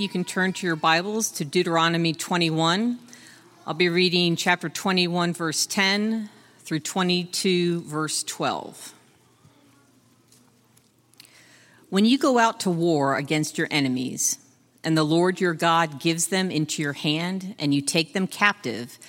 [0.00, 3.00] You can turn to your Bibles to Deuteronomy 21.
[3.66, 8.94] I'll be reading chapter 21, verse 10 through 22, verse 12.
[11.90, 14.38] When you go out to war against your enemies,
[14.84, 19.00] and the Lord your God gives them into your hand, and you take them captive,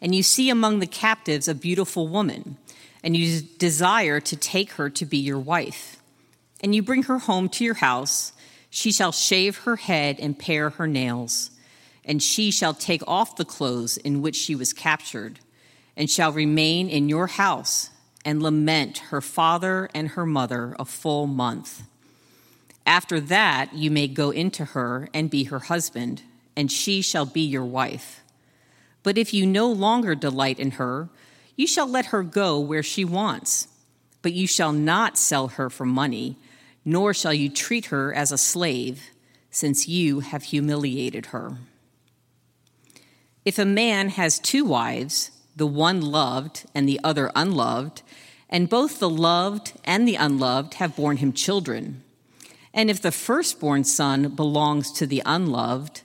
[0.00, 2.56] and you see among the captives a beautiful woman,
[3.04, 6.00] and you desire to take her to be your wife,
[6.62, 8.32] and you bring her home to your house,
[8.70, 11.50] she shall shave her head and pare her nails,
[12.04, 15.40] and she shall take off the clothes in which she was captured,
[15.96, 17.90] and shall remain in your house
[18.24, 21.82] and lament her father and her mother a full month.
[22.86, 26.22] After that, you may go into her and be her husband,
[26.56, 28.22] and she shall be your wife.
[29.02, 31.08] But if you no longer delight in her,
[31.56, 33.68] you shall let her go where she wants.
[34.22, 36.36] But you shall not sell her for money
[36.88, 39.10] nor shall you treat her as a slave,
[39.50, 41.58] since you have humiliated her.
[43.44, 48.00] If a man has two wives, the one loved and the other unloved,
[48.48, 52.02] and both the loved and the unloved have borne him children,
[52.72, 56.00] and if the firstborn son belongs to the unloved,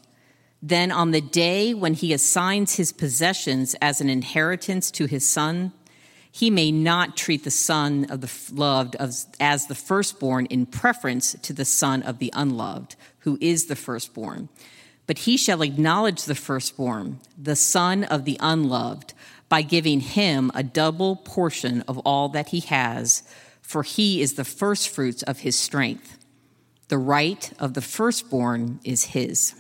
[0.62, 5.72] then on the day when he assigns his possessions as an inheritance to his son,
[6.36, 11.54] he may not treat the son of the loved as the firstborn in preference to
[11.54, 14.50] the son of the unloved, who is the firstborn.
[15.06, 19.14] But he shall acknowledge the firstborn, the son of the unloved,
[19.48, 23.22] by giving him a double portion of all that he has,
[23.62, 26.18] for he is the firstfruits of his strength.
[26.88, 29.54] The right of the firstborn is his.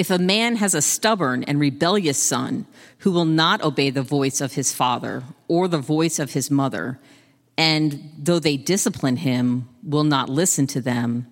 [0.00, 2.64] If a man has a stubborn and rebellious son
[3.00, 6.98] who will not obey the voice of his father or the voice of his mother,
[7.58, 11.26] and though they discipline him, will not listen to them,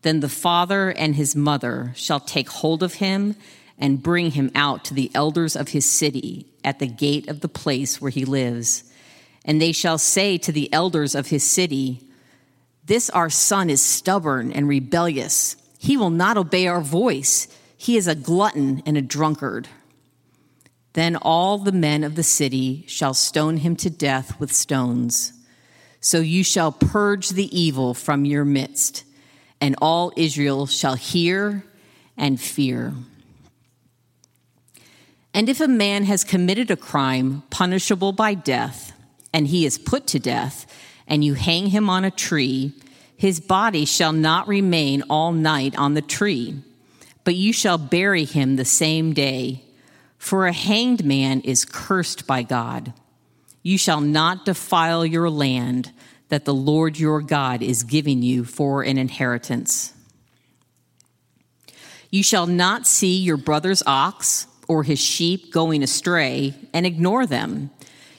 [0.00, 3.36] then the father and his mother shall take hold of him
[3.76, 7.50] and bring him out to the elders of his city at the gate of the
[7.50, 8.84] place where he lives.
[9.44, 12.00] And they shall say to the elders of his city,
[12.82, 15.56] This our son is stubborn and rebellious.
[15.78, 17.46] He will not obey our voice.
[17.76, 19.68] He is a glutton and a drunkard.
[20.94, 25.32] Then all the men of the city shall stone him to death with stones.
[26.00, 29.04] So you shall purge the evil from your midst,
[29.60, 31.64] and all Israel shall hear
[32.16, 32.94] and fear.
[35.34, 38.92] And if a man has committed a crime punishable by death,
[39.34, 40.64] and he is put to death,
[41.06, 42.72] and you hang him on a tree,
[43.18, 46.62] his body shall not remain all night on the tree
[47.26, 49.64] but you shall bury him the same day.
[50.16, 52.92] For a hanged man is cursed by God.
[53.64, 55.90] You shall not defile your land
[56.28, 59.92] that the Lord your God is giving you for an inheritance.
[62.10, 67.70] You shall not see your brother's ox or his sheep going astray and ignore them.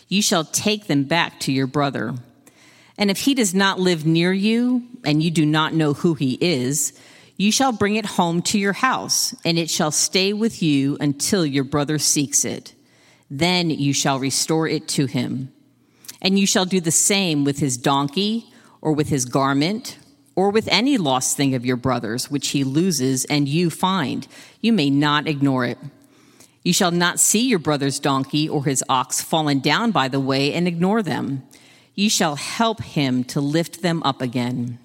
[0.09, 2.13] You shall take them back to your brother.
[2.97, 6.37] And if he does not live near you and you do not know who he
[6.41, 6.91] is,
[7.37, 11.45] you shall bring it home to your house, and it shall stay with you until
[11.45, 12.73] your brother seeks it.
[13.29, 15.53] Then you shall restore it to him.
[16.19, 19.99] And you shall do the same with his donkey, or with his garment,
[20.35, 24.27] or with any lost thing of your brother's, which he loses and you find.
[24.61, 25.77] You may not ignore it.
[26.63, 30.53] You shall not see your brother's donkey or his ox fallen down by the way
[30.53, 31.43] and ignore them.
[31.95, 34.79] You shall help him to lift them up again.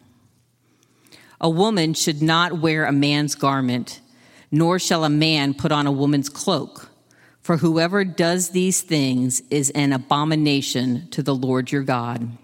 [1.42, 4.00] A woman should not wear a man's garment,
[4.52, 6.88] nor shall a man put on a woman's cloak.
[7.40, 12.38] For whoever does these things is an abomination to the Lord your God.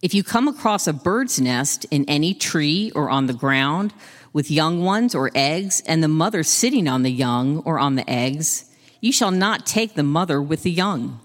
[0.00, 3.92] If you come across a bird's nest in any tree or on the ground
[4.32, 8.08] with young ones or eggs, and the mother sitting on the young or on the
[8.08, 8.64] eggs,
[9.02, 11.20] you shall not take the mother with the young.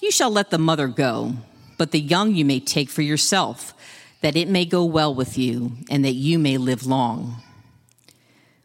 [0.00, 1.34] You shall let the mother go,
[1.76, 3.74] but the young you may take for yourself
[4.24, 7.42] that it may go well with you and that you may live long.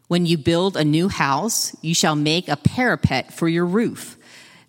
[0.08, 4.16] When you build a new house, you shall make a parapet for your roof,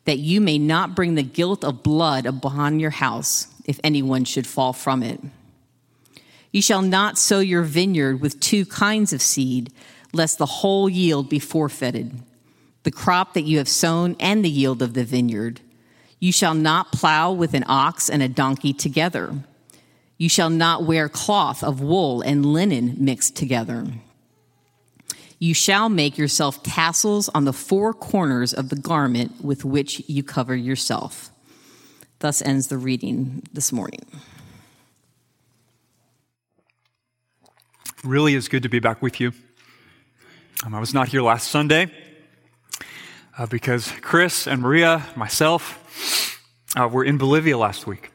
[0.04, 4.46] that you may not bring the guilt of blood upon your house if anyone should
[4.46, 5.22] fall from it.
[6.52, 9.72] You shall not sow your vineyard with two kinds of seed,
[10.12, 12.20] lest the whole yield be forfeited,
[12.84, 15.62] the crop that you have sown and the yield of the vineyard.
[16.20, 19.42] You shall not plow with an ox and a donkey together
[20.22, 23.88] you shall not wear cloth of wool and linen mixed together.
[25.40, 30.22] You shall make yourself tassels on the four corners of the garment with which you
[30.22, 31.32] cover yourself.
[32.20, 34.06] Thus ends the reading this morning.
[38.04, 39.32] really is good to be back with you.
[40.64, 41.92] Um, I was not here last Sunday
[43.40, 46.40] uh, because Chris and Maria, myself,
[46.76, 48.12] uh, were in Bolivia last week.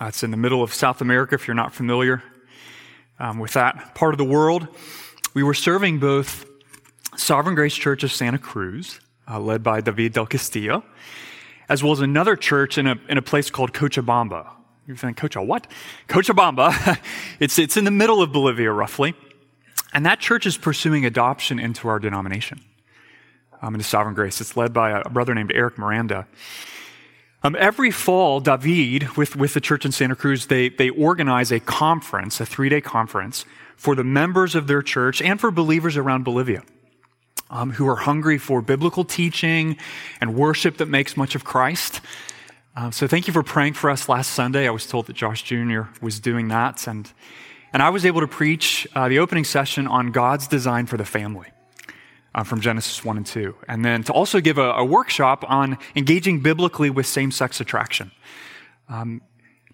[0.00, 2.22] Uh, it's in the middle of South America, if you're not familiar
[3.18, 4.68] um, with that part of the world.
[5.34, 6.46] We were serving both
[7.16, 10.84] Sovereign Grace Church of Santa Cruz, uh, led by David del Castillo,
[11.68, 14.48] as well as another church in a, in a place called Cochabamba.
[14.86, 15.66] You're thinking, Cocha, what?
[16.08, 16.98] Cochabamba.
[17.40, 19.14] it's, it's in the middle of Bolivia, roughly.
[19.92, 22.60] And that church is pursuing adoption into our denomination,
[23.60, 24.40] um, into Sovereign Grace.
[24.40, 26.28] It's led by a brother named Eric Miranda.
[27.42, 31.60] Um, every fall, David, with, with the church in Santa Cruz, they, they organize a
[31.60, 33.44] conference, a three day conference,
[33.76, 36.62] for the members of their church and for believers around Bolivia
[37.50, 39.76] um, who are hungry for biblical teaching
[40.20, 42.00] and worship that makes much of Christ.
[42.76, 44.66] Uh, so thank you for praying for us last Sunday.
[44.66, 45.82] I was told that Josh Jr.
[46.00, 47.10] was doing that, and
[47.72, 51.04] and I was able to preach uh, the opening session on God's design for the
[51.04, 51.48] family.
[52.34, 53.54] Uh, from Genesis 1 and 2.
[53.68, 58.12] And then to also give a, a workshop on engaging biblically with same sex attraction.
[58.88, 59.22] Um,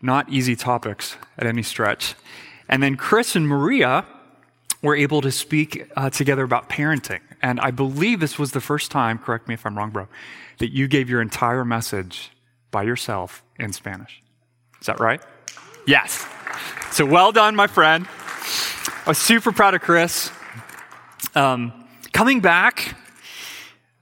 [0.01, 2.15] not easy topics at any stretch.
[2.69, 4.07] And then Chris and Maria
[4.83, 7.21] were able to speak uh, together about parenting.
[7.43, 10.09] And I believe this was the first time, correct me if I'm wrong, bro,
[10.59, 12.31] that you gave your entire message
[12.71, 14.23] by yourself in Spanish.
[14.81, 15.23] Is that right?
[15.87, 16.27] Yes.
[16.91, 18.07] So well done, my friend.
[19.07, 20.31] I was super proud of Chris.
[21.35, 21.84] Um,
[22.15, 22.97] coming back,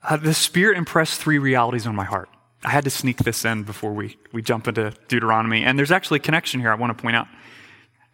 [0.04, 2.28] uh, the Spirit impressed three realities on my heart.
[2.62, 5.64] I had to sneak this in before we, we jump into Deuteronomy.
[5.64, 7.26] And there's actually a connection here I want to point out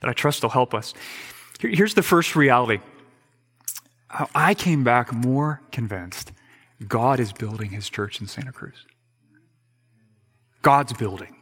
[0.01, 0.95] that I trust will help us.
[1.61, 2.79] Here's the first reality.
[4.35, 6.33] I came back more convinced
[6.87, 8.87] God is building his church in Santa Cruz.
[10.63, 11.37] God's building.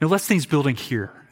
[0.00, 1.25] Now, things building here.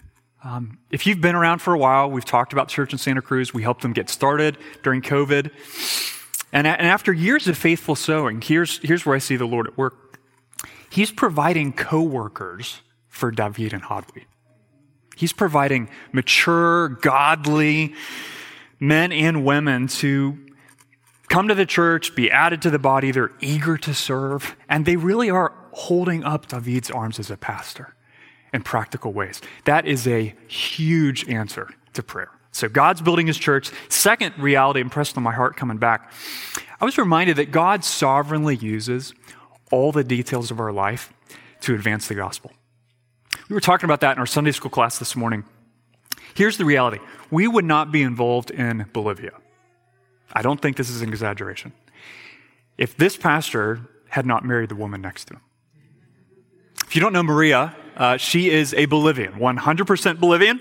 [0.45, 3.55] Um, if you've been around for a while, we've talked about church in Santa Cruz.
[3.55, 5.51] We helped them get started during COVID.
[6.53, 9.79] And, and after years of faithful sowing, here's, here's where I see the Lord at
[9.79, 10.21] work.
[10.91, 14.25] He's providing co workers for David and Hadwi.
[15.17, 17.95] He's providing mature, godly
[18.79, 20.39] men and women to
[21.29, 23.13] come to the church, be added to the body.
[23.13, 27.94] They're eager to serve, and they really are holding up David's arms as a pastor
[28.55, 29.43] in practical ways.
[29.65, 32.31] That is a huge answer to prayer.
[32.53, 33.73] So God's building his church.
[33.89, 36.13] Second reality impressed on my heart coming back.
[36.81, 39.13] I was reminded that God sovereignly uses
[39.73, 41.13] all the details of our life
[41.63, 42.53] to advance the gospel.
[43.49, 45.45] We were talking about that in our Sunday school class this morning.
[46.35, 46.99] Here's the reality
[47.31, 49.33] we would not be involved in Bolivia.
[50.33, 51.73] I don't think this is an exaggeration.
[52.79, 55.41] If this pastor had not married the woman next to him.
[56.87, 60.61] If you don't know Maria, uh, she is a Bolivian, 100% Bolivian.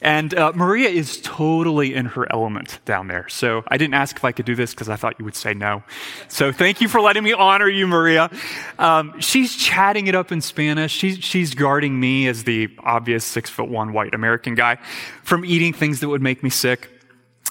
[0.00, 3.28] And uh, Maria is totally in her element down there.
[3.28, 5.54] So I didn't ask if I could do this because I thought you would say
[5.54, 5.82] no.
[6.28, 8.30] So thank you for letting me honor you, Maria.
[8.78, 10.92] Um, she's chatting it up in Spanish.
[10.92, 14.76] She's, she's guarding me as the obvious six foot one white American guy
[15.24, 16.88] from eating things that would make me sick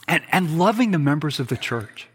[0.07, 2.07] and, and loving the members of the church.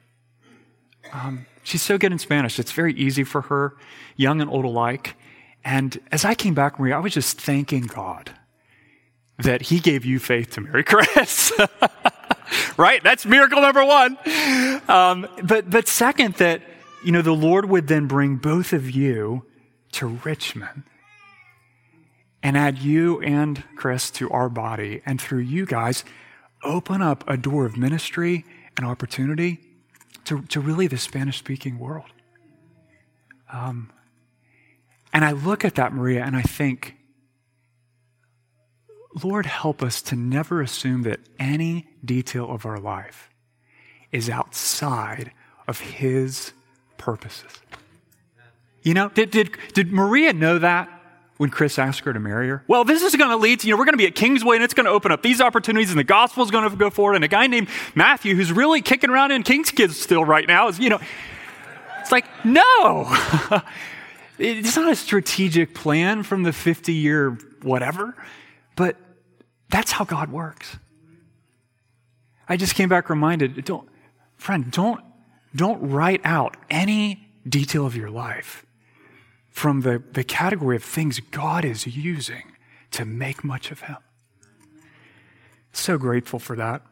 [1.13, 2.59] Um, she's so good in Spanish.
[2.59, 3.77] It's very easy for her,
[4.17, 5.15] young and old alike.
[5.65, 8.31] And as I came back, Maria, I was just thanking God
[9.39, 11.53] that he gave you faith to marry Chris.
[12.77, 13.03] right?
[13.03, 14.19] That's miracle number one.
[14.89, 16.63] Um, but, but second, that,
[17.05, 19.45] you know, the Lord would then bring both of you
[19.93, 20.85] to Richmond
[22.43, 25.03] and add you and Chris to our body.
[25.07, 26.05] And through you guys,
[26.65, 28.45] open up a door of ministry
[28.77, 29.61] and opportunity
[30.25, 32.11] to, to really the Spanish speaking world.
[33.53, 33.93] Um,
[35.13, 36.97] and I look at that, Maria, and I think,
[39.23, 43.29] Lord, help us to never assume that any detail of our life
[44.11, 45.33] is outside
[45.69, 46.53] of His
[46.97, 47.61] purposes.
[48.83, 50.89] You know, did, did, did Maria know that
[51.37, 52.65] when Chris asked her to marry her?
[52.67, 54.57] Well, this is going to lead to, you know, we're going to be at Kingsway
[54.57, 56.91] and it's going to open up these opportunities and the gospel is going to go
[56.91, 57.15] forward.
[57.15, 60.69] And a guy named Matthew, who's really kicking around in King's Kids still right now,
[60.69, 61.01] is, you know,
[62.01, 63.17] it's like, no.
[64.43, 68.15] it's not a strategic plan from the 50 year whatever.
[68.77, 68.97] But
[69.71, 70.77] that's how God works.
[72.49, 73.89] I just came back reminded, don't,
[74.37, 75.01] friend, don't,
[75.55, 78.67] don't write out any detail of your life
[79.51, 82.53] from the, the category of things God is using
[82.91, 83.99] to make much of Him.
[85.73, 86.83] So grateful for that.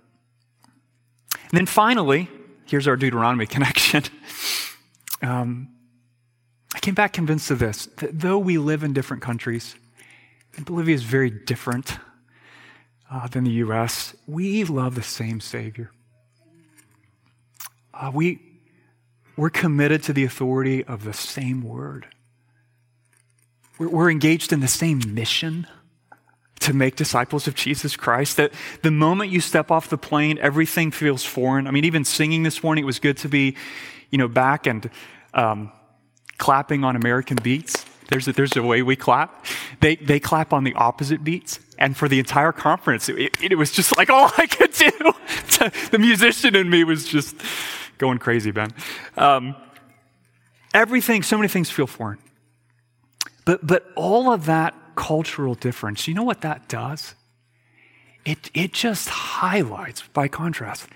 [1.35, 2.29] And then finally,
[2.67, 4.05] here's our Deuteronomy connection.
[5.23, 5.69] Um,
[6.75, 9.75] I came back convinced of this that though we live in different countries,
[10.57, 11.99] and Bolivia is very different.
[13.11, 15.91] uh, than the U.S., we love the same Savior.
[17.93, 18.41] Uh, we,
[19.37, 22.07] we're committed to the authority of the same word.
[23.79, 25.67] We're, we're engaged in the same mission
[26.61, 28.37] to make disciples of Jesus Christ.
[28.37, 31.67] That the moment you step off the plane, everything feels foreign.
[31.67, 33.57] I mean, even singing this morning, it was good to be,
[34.11, 34.89] you know, back and
[35.35, 35.73] um,
[36.41, 37.85] clapping on American beats.
[38.09, 39.47] There's a, there's a way we clap.
[39.81, 41.61] They, they clap on the opposite beats.
[41.79, 44.91] And for the entire conference, it, it, was just like all I could do.
[45.93, 47.37] the musician in me was just
[47.99, 48.73] going crazy, Ben.
[49.17, 49.55] Um,
[50.75, 52.19] everything, so many things feel foreign.
[53.45, 57.15] But, but all of that cultural difference, you know what that does?
[58.25, 60.89] It, it just highlights, by contrast,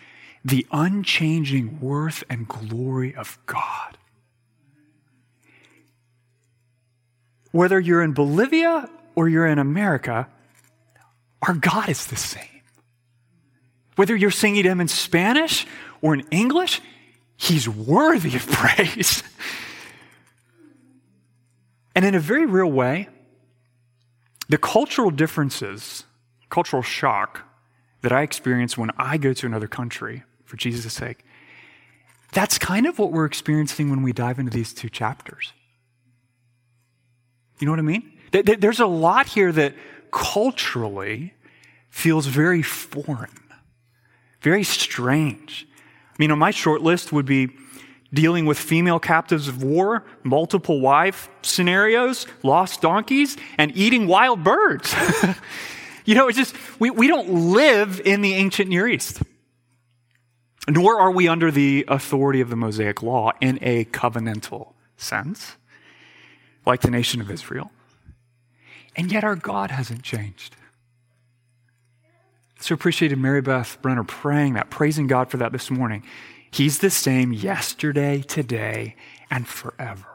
[0.45, 3.99] the unchanging worth and glory of God.
[7.55, 10.27] Whether you're in Bolivia or you're in America,
[11.41, 12.63] our God is the same.
[13.95, 15.65] Whether you're singing to Him in Spanish
[16.03, 16.81] or in English,
[17.37, 19.23] He's worthy of praise.
[21.95, 23.09] and in a very real way,
[24.49, 26.03] the cultural differences,
[26.51, 27.43] cultural shock
[28.01, 31.25] that I experience when I go to another country for Jesus' sake,
[32.33, 35.53] that's kind of what we're experiencing when we dive into these two chapters.
[37.59, 38.13] You know what I mean?
[38.31, 39.75] There's a lot here that
[40.11, 41.35] culturally
[41.89, 43.39] feels very foreign,
[44.41, 45.67] very strange.
[46.11, 47.51] I mean, on my short list would be
[48.13, 54.95] dealing with female captives of war, multiple wife scenarios, lost donkeys, and eating wild birds.
[56.05, 59.23] you know, it's just, we, we don't live in the ancient Near East.
[60.69, 65.57] Nor are we under the authority of the Mosaic Law in a covenantal sense
[66.67, 67.71] like the nation of Israel.
[68.97, 70.57] And yet our God hasn't changed.
[72.61, 76.03] So appreciated Mary Beth Brenner praying that, praising God for that this morning.
[76.51, 78.97] He's the same yesterday, today,
[79.31, 80.07] and forever.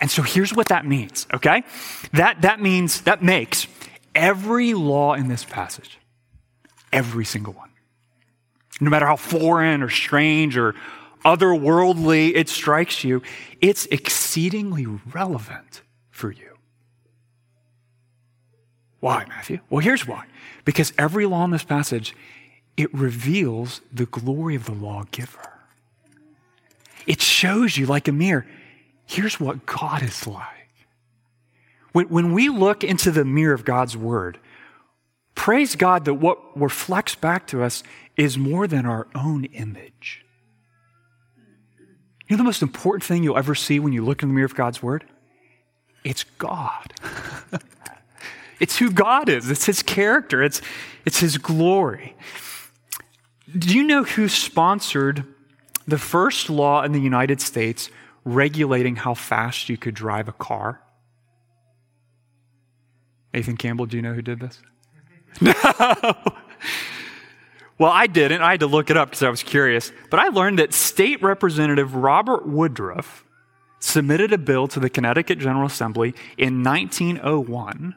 [0.00, 1.64] And so here's what that means, okay?
[2.12, 3.66] That, that means, that makes
[4.14, 5.98] every law in this passage,
[6.92, 7.70] every single one,
[8.80, 10.74] no matter how foreign or strange or
[11.24, 13.22] otherworldly it strikes you,
[13.60, 16.50] it's exceedingly relevant for you.
[19.00, 19.60] Why, Matthew?
[19.70, 20.26] Well, here's why.
[20.64, 22.14] Because every law in this passage,
[22.76, 25.58] it reveals the glory of the lawgiver.
[27.06, 28.46] It shows you, like a mirror,
[29.06, 30.46] here's what God is like.
[31.92, 34.38] When, when we look into the mirror of God's word,
[35.34, 37.82] praise God that what reflects back to us
[38.16, 40.24] is more than our own image.
[42.30, 44.44] You know the most important thing you'll ever see when you look in the mirror
[44.44, 45.04] of God's Word?
[46.04, 46.94] It's God.
[48.60, 50.62] it's who God is, it's His character, it's,
[51.04, 52.14] it's His glory.
[53.58, 55.24] Do you know who sponsored
[55.88, 57.90] the first law in the United States
[58.24, 60.80] regulating how fast you could drive a car?
[63.34, 64.62] Nathan Campbell, do you know who did this?
[65.40, 66.14] No.
[67.80, 68.42] Well, I didn't.
[68.42, 69.90] I had to look it up because I was curious.
[70.10, 73.24] But I learned that State Representative Robert Woodruff
[73.78, 77.96] submitted a bill to the Connecticut General Assembly in 1901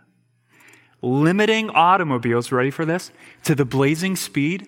[1.02, 3.12] limiting automobiles, ready for this,
[3.44, 4.66] to the blazing speed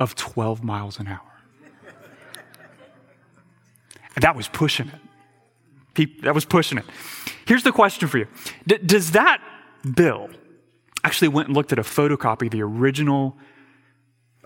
[0.00, 1.20] of 12 miles an hour.
[4.16, 4.88] And that was pushing
[5.94, 6.22] it.
[6.22, 6.84] That was pushing it.
[7.46, 8.26] Here's the question for you
[8.66, 9.40] D- Does that
[9.94, 10.30] bill,
[11.04, 13.36] actually went and looked at a photocopy of the original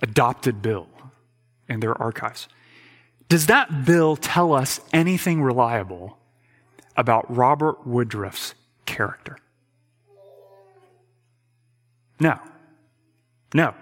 [0.02, 0.88] adopted bill
[1.68, 2.48] in their archives.
[3.28, 6.18] Does that bill tell us anything reliable
[6.96, 8.54] about Robert Woodruff's
[8.84, 9.38] character?
[12.20, 12.38] No.
[13.54, 13.74] No.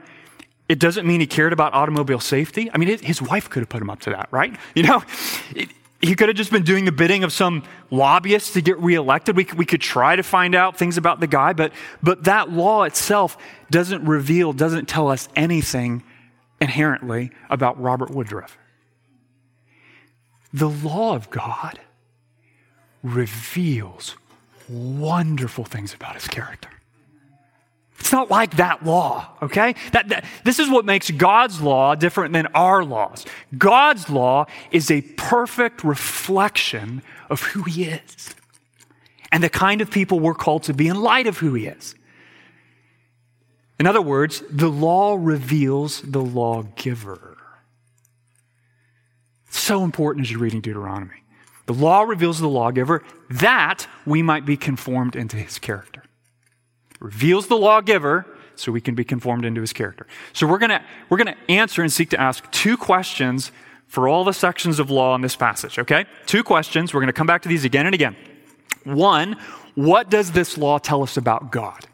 [0.69, 2.71] It doesn't mean he cared about automobile safety.
[2.73, 4.55] I mean, it, his wife could have put him up to that, right?
[4.77, 5.03] You know,
[5.57, 5.69] it,
[6.01, 9.37] he could have just been doing the bidding of some lobbyist to get reelected.
[9.37, 11.73] We, we could try to find out things about the guy, but,
[12.03, 13.37] but that law itself
[13.71, 16.03] doesn't reveal, doesn't tell us anything
[16.61, 18.59] inherently about Robert Woodruff.
[20.53, 21.81] The law of God
[23.03, 24.17] reveals
[24.69, 26.69] wonderful things about his character.
[28.01, 29.75] It's not like that law, okay?
[29.93, 33.27] That, that, this is what makes God's law different than our laws.
[33.57, 38.35] God's law is a perfect reflection of who He is
[39.31, 41.95] and the kind of people we're called to be in light of who He is.
[43.81, 47.39] In other words, the law reveals the lawgiver.
[49.49, 51.23] So important as you're reading Deuteronomy.
[51.65, 56.03] The law reveals the lawgiver that we might be conformed into his character.
[57.01, 60.07] Reveals the lawgiver so we can be conformed into his character.
[60.35, 63.51] So we're going to we're going to answer and seek to ask two questions
[63.87, 66.05] for all the sections of law in this passage, okay?
[66.27, 66.93] Two questions.
[66.93, 68.15] We're going to come back to these again and again.
[68.85, 69.39] One,
[69.75, 71.87] what does this law tell us about God?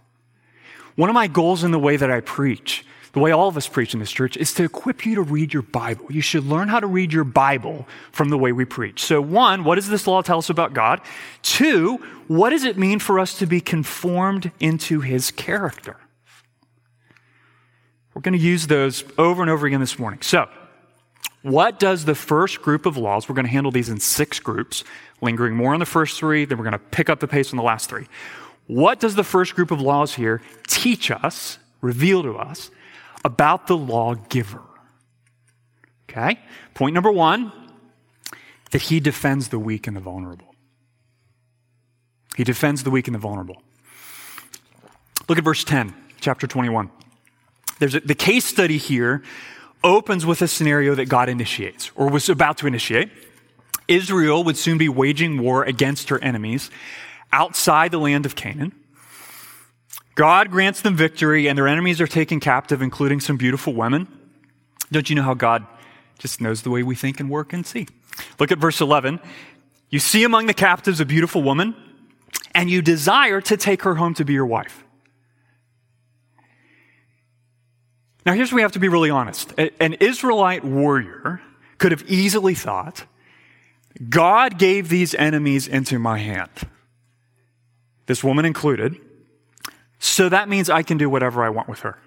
[0.97, 3.69] One of my goals in the way that I preach, the way all of us
[3.69, 6.07] preach in this church, is to equip you to read your Bible.
[6.11, 9.05] You should learn how to read your Bible from the way we preach.
[9.05, 11.03] So, one, what does this law tell us about God?
[11.43, 11.99] Two,
[12.29, 15.97] what does it mean for us to be conformed into his character?
[18.15, 20.23] We're going to use those over and over again this morning.
[20.23, 20.49] So,
[21.43, 24.83] what does the first group of laws, we're going to handle these in six groups,
[25.21, 27.57] lingering more on the first three, then we're going to pick up the pace on
[27.59, 28.07] the last three.
[28.67, 32.71] What does the first group of laws here teach us, reveal to us,
[33.25, 34.63] about the lawgiver?
[36.11, 36.41] Okay?
[36.75, 37.53] Point number one
[38.73, 40.55] that he defends the weak and the vulnerable.
[42.37, 43.63] He defends the weak and the vulnerable.
[45.29, 46.91] Look at verse 10, chapter 21.
[47.79, 49.23] There's a, the case study here
[49.83, 53.11] opens with a scenario that God initiates or was about to initiate.
[53.89, 56.71] Israel would soon be waging war against her enemies
[57.37, 58.73] outside the land of Canaan.
[60.15, 64.09] God grants them victory and their enemies are taken captive, including some beautiful women.
[64.91, 65.67] Don't you know how God
[66.19, 67.87] just knows the way we think and work and see?
[68.41, 69.21] Look at verse 11.
[69.91, 71.77] You see among the captives a beautiful woman
[72.55, 74.83] and you desire to take her home to be your wife.
[78.25, 79.53] Now, here's where we have to be really honest.
[79.59, 81.43] An Israelite warrior
[81.79, 83.05] could have easily thought,
[84.09, 86.51] God gave these enemies into my hand,
[88.07, 88.97] this woman included,
[89.99, 91.99] so that means I can do whatever I want with her.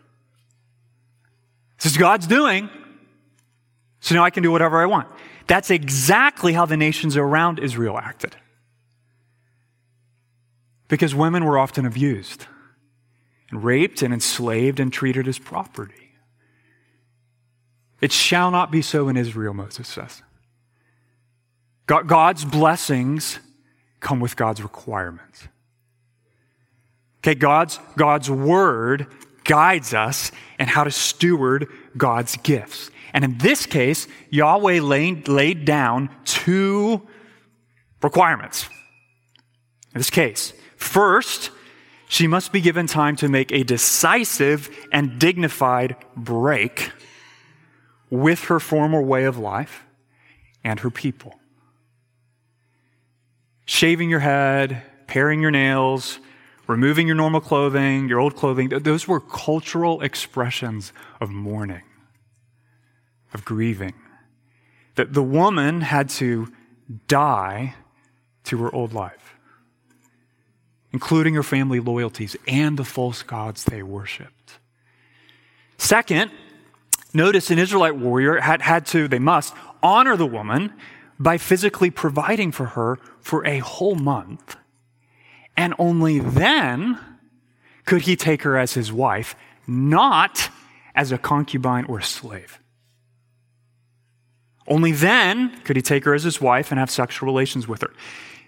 [1.78, 2.70] This is God's doing,
[4.00, 5.08] so now I can do whatever I want.
[5.48, 8.36] That's exactly how the nations around Israel acted.
[10.88, 12.46] Because women were often abused,
[13.50, 15.94] and raped, and enslaved, and treated as property.
[18.02, 20.22] It shall not be so in Israel, Moses says.
[21.86, 23.40] God's blessings
[24.00, 25.48] come with God's requirements.
[27.20, 29.08] Okay, God's, God's word
[29.44, 32.92] guides us in how to steward God's gifts.
[33.14, 37.08] And in this case, Yahweh laid, laid down two
[38.02, 38.70] requirements.
[39.94, 41.52] In this case, first,
[42.08, 46.92] she must be given time to make a decisive and dignified break
[48.10, 49.84] with her former way of life
[50.64, 51.40] and her people.
[53.66, 56.20] Shaving your head, paring your nails,
[56.70, 61.84] removing your normal clothing, your old clothing, those were cultural expressions of mourning,
[63.34, 63.96] of grieving.
[64.96, 66.54] That the woman had to
[67.08, 67.76] die
[68.46, 69.36] to her old life,
[70.94, 74.60] including her family loyalties and the false gods they worshiped.
[75.78, 76.32] Second,
[77.14, 80.74] Notice an Israelite warrior had, had to, they must, honor the woman
[81.20, 84.56] by physically providing for her for a whole month.
[85.58, 87.00] And only then
[87.86, 89.36] could he take her as his wife,
[89.68, 90.50] not
[90.96, 92.60] as a concubine or slave.
[94.68, 97.92] Only then could he take her as his wife and have sexual relations with her.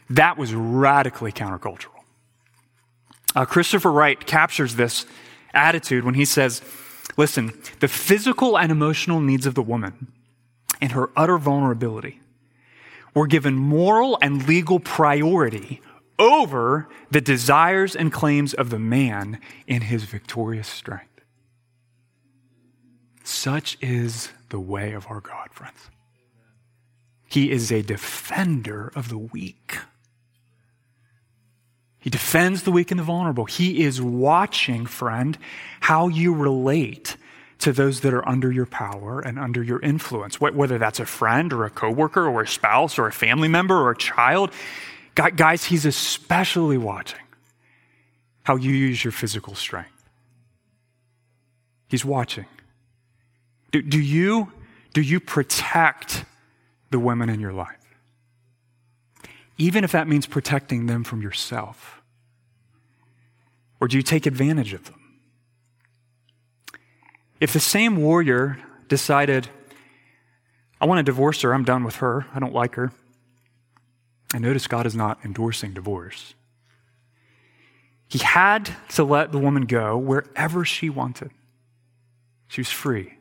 [0.10, 2.04] That was radically countercultural.
[3.36, 5.06] Uh, Christopher Wright captures this
[5.54, 6.62] attitude when he says,
[7.18, 10.12] Listen, the physical and emotional needs of the woman
[10.80, 12.20] and her utter vulnerability
[13.14, 15.82] were given moral and legal priority
[16.22, 21.08] over the desires and claims of the man in his victorious strength.
[23.24, 25.90] Such is the way of our God, friends.
[27.28, 29.78] He is a defender of the weak.
[31.98, 33.46] He defends the weak and the vulnerable.
[33.46, 35.38] He is watching, friend,
[35.80, 37.18] how you relate
[37.60, 41.52] to those that are under your power and under your influence, whether that's a friend
[41.54, 44.52] or a coworker or a spouse or a family member or a child.
[45.15, 47.19] Guys, he's especially watching
[48.43, 50.10] how you use your physical strength.
[51.88, 52.45] He's watching.
[53.71, 54.52] Do, do, you,
[54.93, 56.26] do you protect
[56.89, 57.82] the women in your life?
[59.62, 62.02] even if that means protecting them from yourself?
[63.80, 65.00] Or do you take advantage of them?
[67.39, 69.50] If the same warrior decided,
[70.80, 72.91] I want to divorce her, I'm done with her, I don't like her,
[74.34, 76.34] and notice God is not endorsing divorce.
[78.08, 81.32] He had to let the woman go wherever she wanted.
[82.48, 83.13] She was free.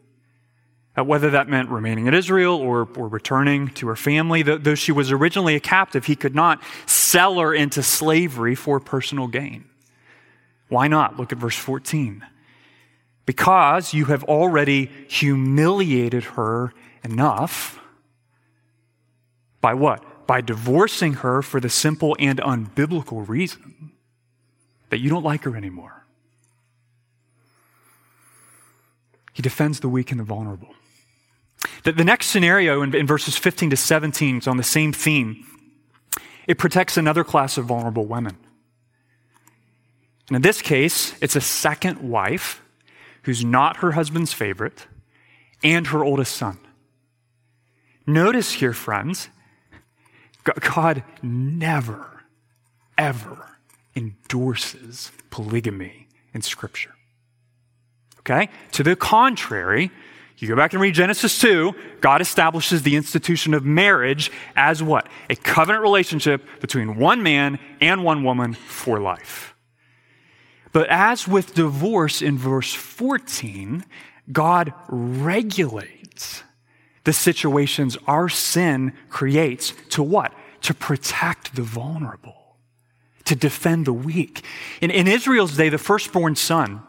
[0.98, 4.42] Uh, whether that meant remaining in Israel or, or returning to her family.
[4.42, 9.28] Though she was originally a captive, he could not sell her into slavery for personal
[9.28, 9.66] gain.
[10.68, 11.16] Why not?
[11.16, 12.24] Look at verse 14.
[13.26, 16.72] because you have already humiliated her
[17.04, 17.78] enough.
[19.60, 20.04] By what?
[20.30, 23.90] By divorcing her for the simple and unbiblical reason
[24.88, 26.06] that you don't like her anymore.
[29.32, 30.72] He defends the weak and the vulnerable.
[31.82, 35.44] The, the next scenario in, in verses 15 to 17 is on the same theme.
[36.46, 38.36] It protects another class of vulnerable women.
[40.28, 42.62] And in this case, it's a second wife
[43.24, 44.86] who's not her husband's favorite
[45.64, 46.60] and her oldest son.
[48.06, 49.28] Notice here, friends,
[50.44, 52.24] God never,
[52.96, 53.58] ever
[53.94, 56.94] endorses polygamy in Scripture.
[58.20, 58.48] Okay?
[58.72, 59.90] To the contrary,
[60.40, 65.06] you go back and read Genesis 2, God establishes the institution of marriage as what?
[65.28, 69.54] A covenant relationship between one man and one woman for life.
[70.72, 73.84] But as with divorce in verse 14,
[74.32, 76.42] God regulates
[77.04, 80.32] the situations our sin creates to what?
[80.62, 82.56] To protect the vulnerable,
[83.24, 84.44] to defend the weak.
[84.80, 86.82] In, in Israel's day, the firstborn son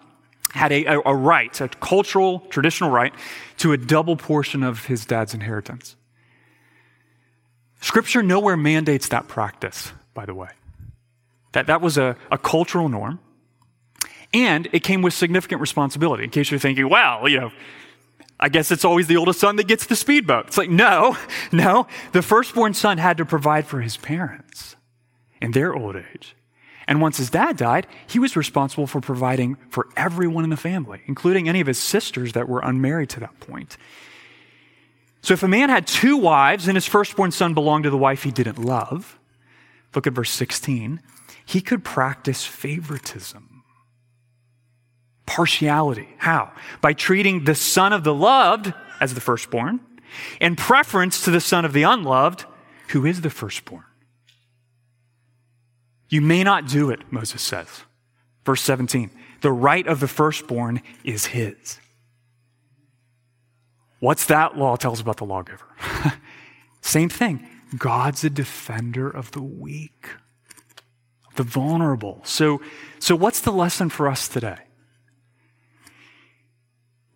[0.54, 3.14] had a, a, a right, a cultural, traditional right,
[3.58, 5.96] to a double portion of his dad's inheritance.
[7.80, 10.50] Scripture nowhere mandates that practice, by the way.
[11.54, 13.20] That, that was a, a cultural norm.
[14.34, 16.24] And it came with significant responsibility.
[16.24, 17.52] In case you're thinking, well, you know,
[18.42, 20.48] I guess it's always the oldest son that gets the speedboat.
[20.48, 21.16] It's like, no,
[21.52, 21.86] no.
[22.12, 24.76] The firstborn son had to provide for his parents
[25.40, 26.36] in their old age.
[26.88, 31.02] And once his dad died, he was responsible for providing for everyone in the family,
[31.06, 33.78] including any of his sisters that were unmarried to that point.
[35.22, 38.24] So if a man had two wives and his firstborn son belonged to the wife
[38.24, 39.20] he didn't love,
[39.94, 41.00] look at verse 16,
[41.46, 43.51] he could practice favoritism
[45.36, 46.10] partiality.
[46.18, 46.52] How?
[46.82, 49.80] By treating the son of the loved as the firstborn
[50.40, 52.46] in preference to the son of the unloved,
[52.90, 53.86] who is the firstborn.
[56.10, 57.68] You may not do it, Moses says.
[58.46, 59.10] Verse 17
[59.42, 61.80] the right of the firstborn is his.
[64.00, 65.66] What's that law tells about the lawgiver?
[66.82, 67.48] Same thing.
[67.78, 70.10] God's a defender of the weak,
[71.36, 72.22] the vulnerable.
[72.24, 72.62] So,
[73.00, 74.58] so what's the lesson for us today?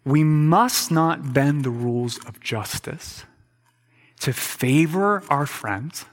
[0.05, 3.25] We must not bend the rules of justice
[4.19, 6.05] to favor our friends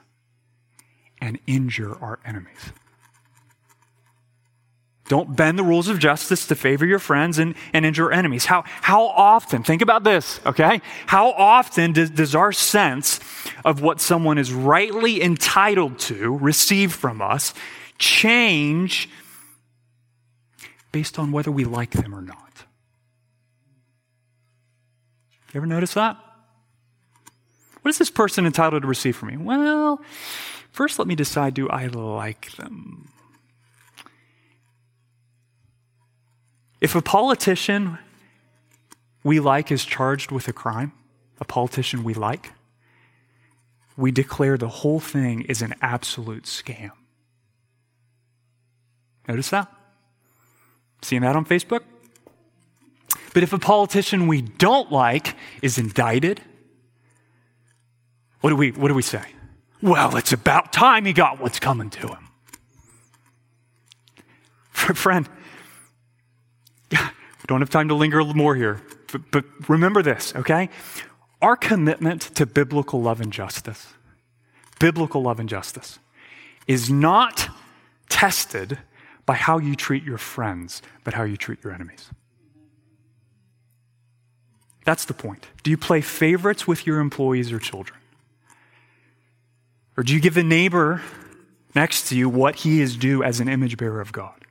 [1.20, 2.72] and injure our enemies.
[5.08, 8.46] Don't bend the rules of justice to favor your friends and, and injure enemies.
[8.46, 10.80] How, how often, think about this, okay?
[11.06, 13.20] How often does, does our sense
[13.62, 17.52] of what someone is rightly entitled to receive from us
[17.98, 19.10] change
[20.92, 22.51] based on whether we like them or not?
[25.52, 26.16] You ever notice that?
[27.82, 29.36] What is this person entitled to receive from me?
[29.36, 30.00] Well,
[30.70, 33.10] first let me decide do I like them?
[36.80, 37.98] If a politician
[39.22, 40.92] we like is charged with a crime,
[41.38, 42.52] a politician we like,
[43.96, 46.92] we declare the whole thing is an absolute scam.
[49.28, 49.70] Notice that?
[51.02, 51.82] Seeing that on Facebook?
[53.34, 56.40] But if a politician we don't like is indicted,
[58.40, 59.22] what do we, what do we say?
[59.80, 62.28] Well, it's about time he got what's coming to him.
[64.72, 65.28] Friend,
[66.90, 66.98] we
[67.46, 70.68] don't have time to linger a little more here, but, but remember this, okay?
[71.40, 73.94] Our commitment to biblical love and justice,
[74.78, 75.98] biblical love and justice,
[76.66, 77.48] is not
[78.08, 78.78] tested
[79.24, 82.10] by how you treat your friends, but how you treat your enemies.
[84.84, 85.46] That's the point.
[85.62, 87.98] Do you play favorites with your employees or children?
[89.96, 91.02] Or do you give the neighbor
[91.74, 94.44] next to you what he is due as an image bearer of God?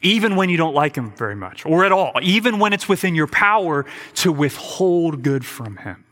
[0.00, 3.14] Even when you don't like him very much, or at all, even when it's within
[3.14, 6.04] your power to withhold good from him.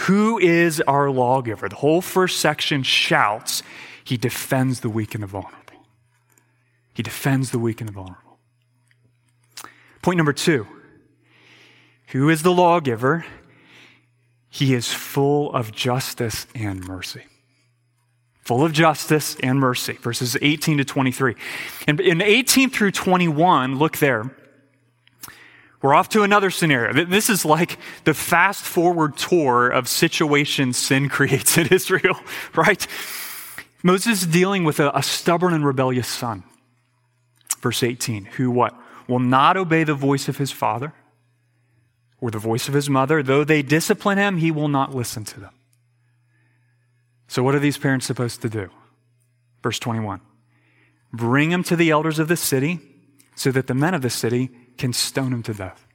[0.00, 1.70] Who is our lawgiver?
[1.70, 3.62] The whole first section shouts,
[4.04, 5.56] He defends the weak and the vulnerable.
[6.92, 8.38] He defends the weak and the vulnerable.
[10.02, 10.66] Point number two
[12.08, 13.24] who is the lawgiver?
[14.48, 17.24] He is full of justice and mercy.
[18.42, 19.94] Full of justice and mercy.
[19.94, 21.34] Verses 18 to 23.
[21.86, 24.30] And in 18 through 21, look there.
[25.82, 27.04] We're off to another scenario.
[27.04, 32.18] This is like the fast forward tour of situations sin creates in Israel,
[32.54, 32.86] right?
[33.82, 36.44] Moses is dealing with a, a stubborn and rebellious son.
[37.60, 38.74] Verse 18, who what?
[39.08, 40.92] will not obey the voice of his father
[42.26, 43.22] or the voice of his mother.
[43.22, 45.54] Though they discipline him, he will not listen to them.
[47.28, 48.68] So, what are these parents supposed to do?
[49.62, 50.20] Verse 21
[51.12, 52.80] Bring him to the elders of the city
[53.36, 55.86] so that the men of the city can stone him to death.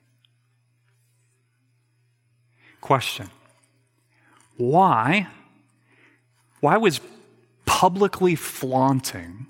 [2.80, 3.30] Question
[4.56, 5.28] Why?
[6.62, 7.02] Why was
[7.66, 9.48] publicly flaunting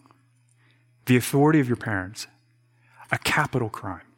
[1.06, 2.26] the authority of your parents
[3.12, 4.11] a capital crime?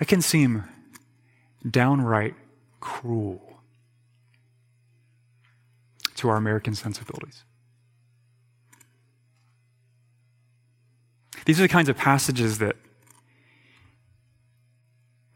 [0.00, 0.64] It can seem
[1.68, 2.34] downright
[2.80, 3.42] cruel
[6.16, 7.44] to our American sensibilities.
[11.44, 12.76] These are the kinds of passages that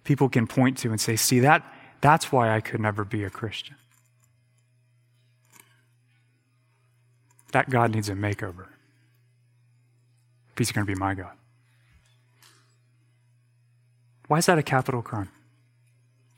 [0.04, 1.64] people can point to and say, see, that,
[2.00, 3.76] that's why I could never be a Christian.
[7.52, 8.66] That God needs a makeover.
[10.58, 11.32] He's going to be my God.
[14.30, 15.28] Why is that a capital crime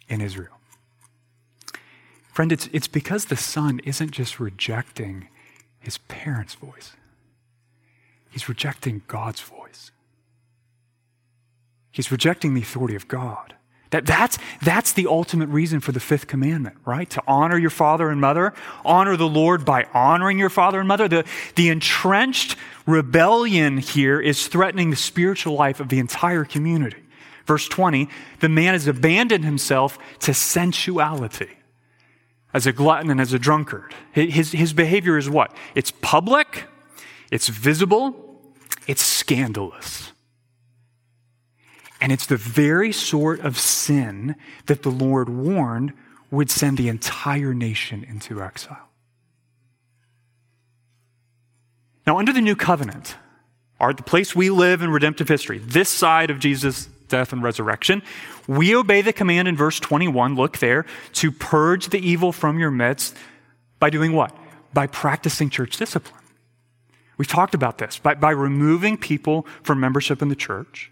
[0.09, 0.59] in Israel?
[2.33, 5.29] Friend, it's, it's because the son isn't just rejecting
[5.79, 6.95] his parents' voice,
[8.31, 9.91] he's rejecting God's voice.
[11.91, 13.57] He's rejecting the authority of God.
[13.91, 17.11] That, that's, that's the ultimate reason for the fifth commandment, right?
[17.11, 18.55] To honor your father and mother.
[18.87, 21.09] Honor the Lord by honoring your father and mother.
[21.09, 21.27] The,
[21.57, 27.02] the entrenched rebellion here is threatening the spiritual life of the entire community.
[27.47, 28.09] Verse 20,
[28.41, 31.51] the man has abandoned himself to sensuality
[32.55, 33.95] as a glutton and as a drunkard.
[34.13, 35.55] His, his behavior is what?
[35.75, 36.65] It's public,
[37.31, 38.41] it's visible,
[38.87, 40.13] it's scandalous.
[42.01, 44.35] And it's the very sort of sin
[44.67, 45.93] that the Lord warned
[46.31, 48.89] would send the entire nation into exile.
[52.07, 53.17] Now, under the new covenant,
[53.79, 58.03] our, the place we live in redemptive history, this side of Jesus' death and resurrection,
[58.49, 62.71] we obey the command in verse 21, look there, to purge the evil from your
[62.71, 63.15] midst
[63.79, 64.37] by doing what?
[64.73, 66.23] By practicing church discipline.
[67.19, 70.91] We've talked about this by, by removing people from membership in the church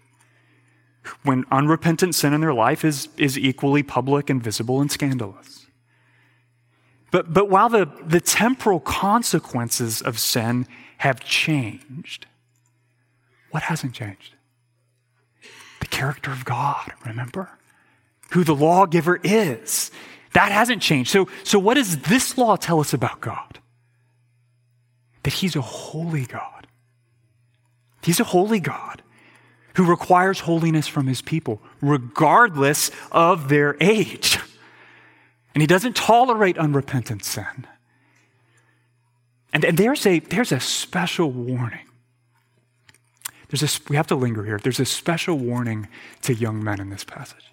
[1.23, 5.65] when unrepentant sin in their life is, is equally public and visible and scandalous.
[7.11, 10.67] But, but while the, the temporal consequences of sin
[10.99, 12.27] have changed,
[13.49, 14.35] what hasn't changed?
[15.91, 17.51] Character of God, remember?
[18.31, 19.91] Who the lawgiver is.
[20.33, 21.11] That hasn't changed.
[21.11, 23.59] So, so what does this law tell us about God?
[25.23, 26.67] That He's a holy God.
[28.01, 29.03] He's a holy God
[29.75, 34.39] who requires holiness from his people, regardless of their age.
[35.53, 37.67] And he doesn't tolerate unrepentant sin.
[39.53, 41.87] And, and there's, a, there's a special warning.
[43.51, 44.57] There's a, we have to linger here.
[44.57, 45.89] There's a special warning
[46.21, 47.51] to young men in this passage.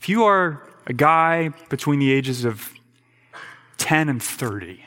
[0.00, 2.72] If you are a guy between the ages of
[3.78, 4.84] 10 and 30,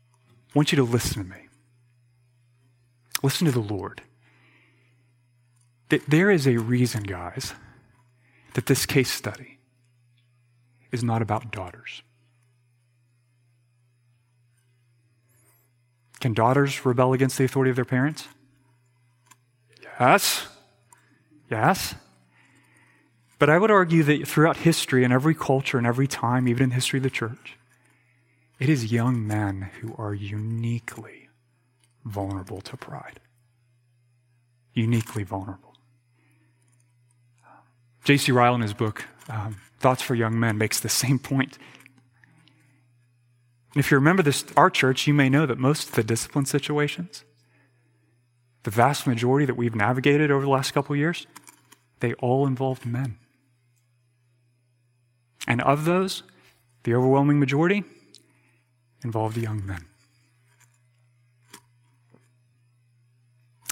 [0.00, 1.48] I want you to listen to me.
[3.22, 4.00] Listen to the Lord.
[5.90, 7.52] There is a reason, guys,
[8.54, 9.58] that this case study
[10.90, 12.02] is not about daughters.
[16.20, 18.26] Can daughters rebel against the authority of their parents?
[20.00, 20.46] Yes.
[21.50, 21.94] Yes.
[23.38, 26.68] But I would argue that throughout history, in every culture, in every time, even in
[26.70, 27.56] the history of the church,
[28.58, 31.28] it is young men who are uniquely
[32.04, 33.20] vulnerable to pride.
[34.74, 35.74] Uniquely vulnerable.
[38.04, 38.32] J.C.
[38.32, 41.58] Ryle, in his book, um, Thoughts for Young Men, makes the same point.
[43.76, 47.24] If you remember this, our church, you may know that most of the discipline situations,
[48.62, 51.26] the vast majority that we've navigated over the last couple of years,
[52.00, 53.18] they all involved men.
[55.46, 56.22] And of those,
[56.84, 57.84] the overwhelming majority
[59.04, 59.84] involved young men.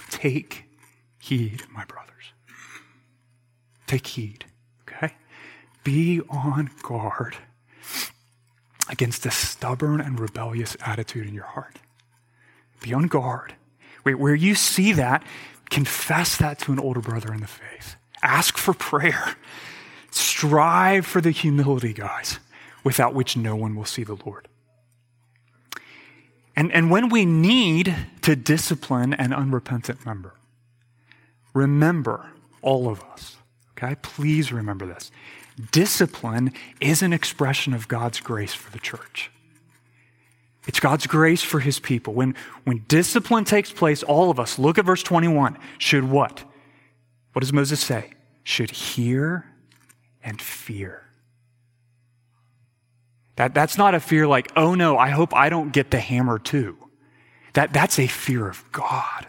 [0.09, 0.65] Take
[1.19, 2.33] heed, my brothers.
[3.85, 4.45] Take heed,
[4.81, 5.13] okay?
[5.83, 7.37] Be on guard
[8.89, 11.79] against a stubborn and rebellious attitude in your heart.
[12.81, 13.55] Be on guard.
[14.03, 15.23] Where you see that,
[15.69, 17.95] confess that to an older brother in the faith.
[18.23, 19.35] Ask for prayer.
[20.11, 22.39] Strive for the humility, guys,
[22.83, 24.47] without which no one will see the Lord.
[26.55, 30.33] And, and when we need to discipline an unrepentant member,
[31.53, 33.37] remember, all of us,
[33.71, 33.95] okay?
[34.01, 35.11] Please remember this.
[35.71, 39.31] Discipline is an expression of God's grace for the church.
[40.67, 42.13] It's God's grace for his people.
[42.13, 46.43] When, when discipline takes place, all of us, look at verse 21, should what?
[47.31, 48.11] What does Moses say?
[48.43, 49.45] Should hear
[50.21, 51.03] and fear.
[53.37, 56.37] That, that's not a fear like, oh no, I hope I don't get the hammer
[56.37, 56.77] too.
[57.53, 59.27] That, that's a fear of God.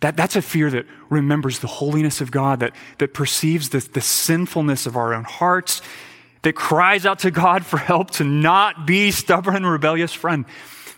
[0.00, 4.00] That, that's a fear that remembers the holiness of God, that, that perceives the, the
[4.00, 5.82] sinfulness of our own hearts,
[6.42, 10.46] that cries out to God for help to not be stubborn and rebellious friend.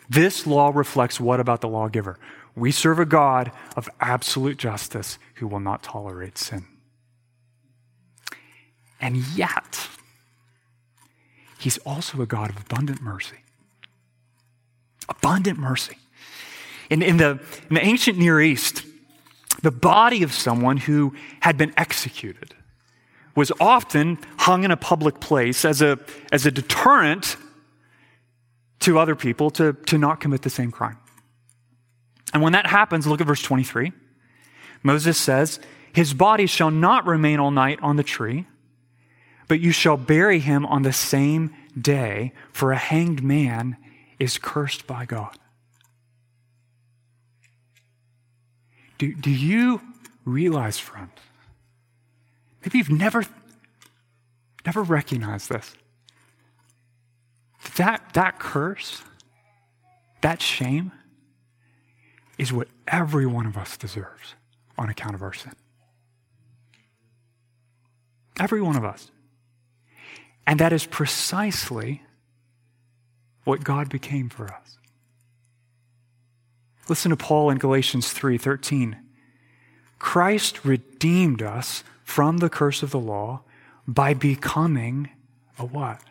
[0.08, 2.18] This law reflects what about the lawgiver?
[2.54, 6.66] We serve a God of absolute justice who will not tolerate sin.
[9.00, 9.88] And yet,
[11.58, 13.38] he's also a God of abundant mercy.
[15.08, 15.96] Abundant mercy.
[16.88, 18.84] In, in, the, in the ancient Near East,
[19.62, 22.54] the body of someone who had been executed
[23.34, 25.98] was often hung in a public place as a,
[26.30, 27.36] as a deterrent
[28.80, 30.98] to other people to, to not commit the same crime.
[32.34, 33.92] And when that happens, look at verse 23.
[34.82, 35.60] Moses says,
[35.92, 38.46] His body shall not remain all night on the tree,
[39.48, 43.76] but you shall bury him on the same day, for a hanged man
[44.18, 45.38] is cursed by God.
[49.02, 49.80] Do, do you
[50.24, 51.10] realize, friend?
[52.60, 53.24] Maybe you've never,
[54.64, 55.74] never recognized this.
[57.74, 59.02] That, that curse,
[60.20, 60.92] that shame,
[62.38, 64.36] is what every one of us deserves
[64.78, 65.54] on account of our sin.
[68.38, 69.10] Every one of us.
[70.46, 72.04] And that is precisely
[73.42, 74.78] what God became for us.
[76.92, 78.98] Listen to Paul in Galatians 3:13.
[79.98, 83.44] Christ redeemed us from the curse of the law
[83.88, 85.08] by becoming
[85.58, 86.02] a what?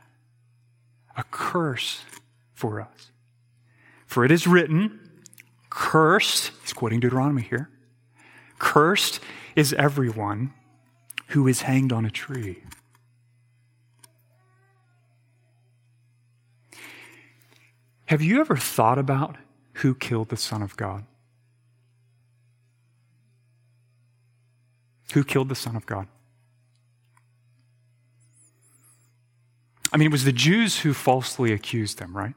[1.16, 2.04] A curse
[2.56, 3.12] for us.
[4.08, 5.00] For it is written,
[5.70, 7.70] cursed, he's quoting Deuteronomy here,
[8.58, 9.20] cursed
[9.56, 10.52] is everyone
[11.28, 12.64] who is hanged on a tree.
[18.06, 19.38] Have you ever thought about
[19.82, 21.06] who killed the Son of God?
[25.14, 26.08] Who killed the Son of God?
[29.92, 32.36] I mean, it was the Jews who falsely accused him, right?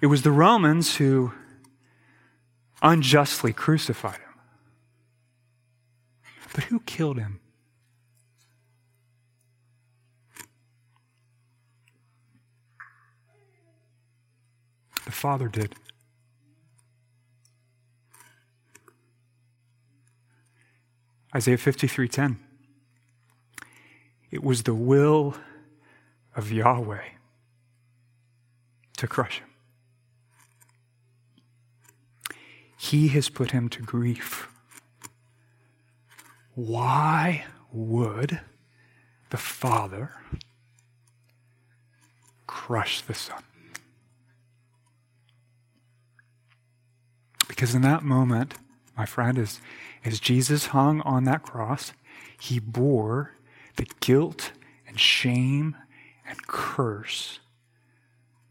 [0.00, 1.32] It was the Romans who
[2.82, 4.40] unjustly crucified him.
[6.54, 7.40] But who killed him?
[15.04, 15.74] The Father did.
[21.34, 22.36] Isaiah 53:10
[24.30, 25.36] It was the will
[26.34, 27.04] of Yahweh
[28.96, 29.48] to crush him.
[32.76, 34.48] He has put him to grief.
[36.54, 38.40] Why would
[39.30, 40.12] the Father
[42.46, 43.42] crush the Son?
[47.60, 48.54] Because in that moment,
[48.96, 49.60] my friend, as,
[50.02, 51.92] as Jesus hung on that cross,
[52.40, 53.34] he bore
[53.76, 54.52] the guilt
[54.88, 55.76] and shame
[56.26, 57.38] and curse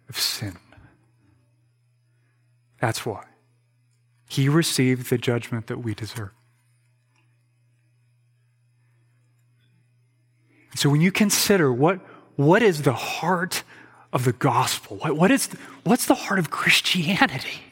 [0.10, 0.60] of sin.
[2.80, 3.26] That's why.
[4.28, 6.30] He received the judgment that we deserve.
[10.76, 12.00] So when you consider what,
[12.36, 13.64] what is the heart
[14.14, 15.50] of the gospel, what, what is,
[15.84, 17.69] what's the heart of Christianity?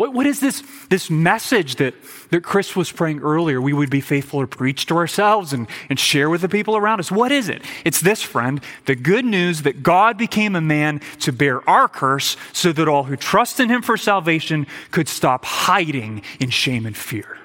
[0.00, 1.92] What, what is this, this message that,
[2.30, 3.60] that Chris was praying earlier?
[3.60, 7.00] We would be faithful to preach to ourselves and, and share with the people around
[7.00, 7.12] us.
[7.12, 7.62] What is it?
[7.84, 12.38] It's this, friend the good news that God became a man to bear our curse
[12.54, 16.96] so that all who trust in him for salvation could stop hiding in shame and
[16.96, 17.36] fear.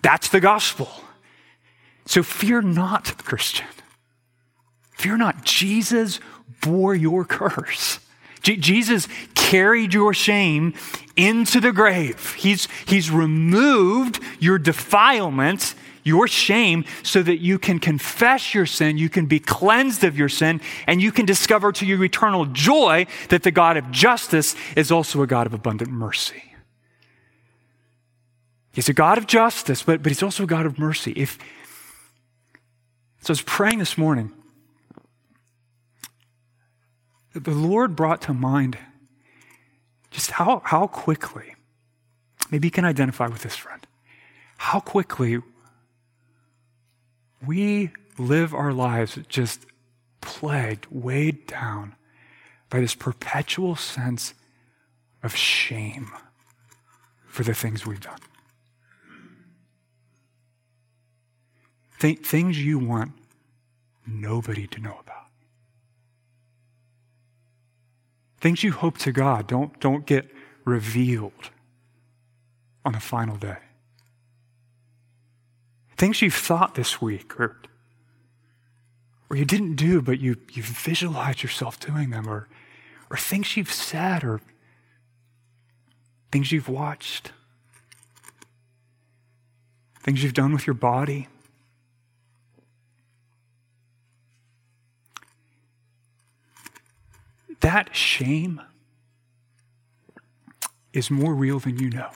[0.00, 0.88] That's the gospel.
[2.06, 3.66] So fear not, Christian.
[4.92, 5.44] Fear not.
[5.44, 6.18] Jesus
[6.62, 8.00] bore your curse.
[8.42, 10.74] Jesus carried your shame
[11.16, 12.34] into the grave.
[12.34, 19.08] He's, he's removed your defilement, your shame, so that you can confess your sin, you
[19.08, 23.42] can be cleansed of your sin, and you can discover to your eternal joy that
[23.42, 26.42] the God of justice is also a God of abundant mercy.
[28.72, 31.12] He's a God of justice, but, but he's also a God of mercy.
[31.16, 31.38] If,
[33.20, 34.32] so I was praying this morning
[37.32, 38.78] the Lord brought to mind
[40.10, 41.54] just how, how quickly,
[42.50, 43.86] maybe you can identify with this friend,
[44.56, 45.40] how quickly
[47.46, 49.64] we live our lives just
[50.20, 51.94] plagued, weighed down
[52.68, 54.34] by this perpetual sense
[55.22, 56.10] of shame
[57.26, 58.18] for the things we've done.
[62.00, 63.12] Th- things you want
[64.06, 65.19] nobody to know about.
[68.40, 70.30] Things you hope to God don't, don't get
[70.64, 71.50] revealed
[72.84, 73.58] on the final day.
[75.96, 77.60] Things you've thought this week or,
[79.28, 82.48] or you didn't do, but you, you visualized yourself doing them, or,
[83.10, 84.40] or things you've said or
[86.32, 87.32] things you've watched,
[90.02, 91.28] things you've done with your body.
[97.60, 98.60] That shame
[100.92, 102.10] is more real than you know.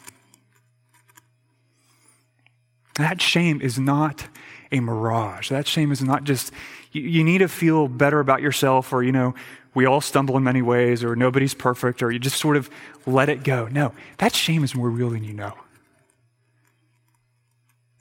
[2.96, 4.28] That shame is not
[4.70, 5.50] a mirage.
[5.50, 6.52] That shame is not just,
[6.92, 9.34] you, you, need to feel better about yourself, or, you know,
[9.74, 12.70] we all stumble in many ways, or nobody's perfect, or you just sort of
[13.06, 13.66] let it go.
[13.68, 15.54] No, that shame is more real than you know.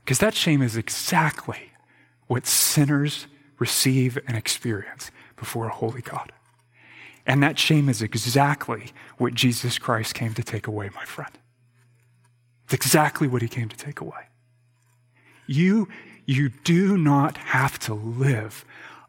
[0.03, 1.71] Because that shame is exactly
[2.27, 3.27] what sinners
[3.57, 6.31] receive and experience before a holy God.
[7.26, 11.32] And that shame is exactly what Jesus Christ came to take away, my friend.
[12.65, 14.28] It's exactly what he came to take away.
[15.47, 15.88] You,
[16.26, 18.65] you do not have to live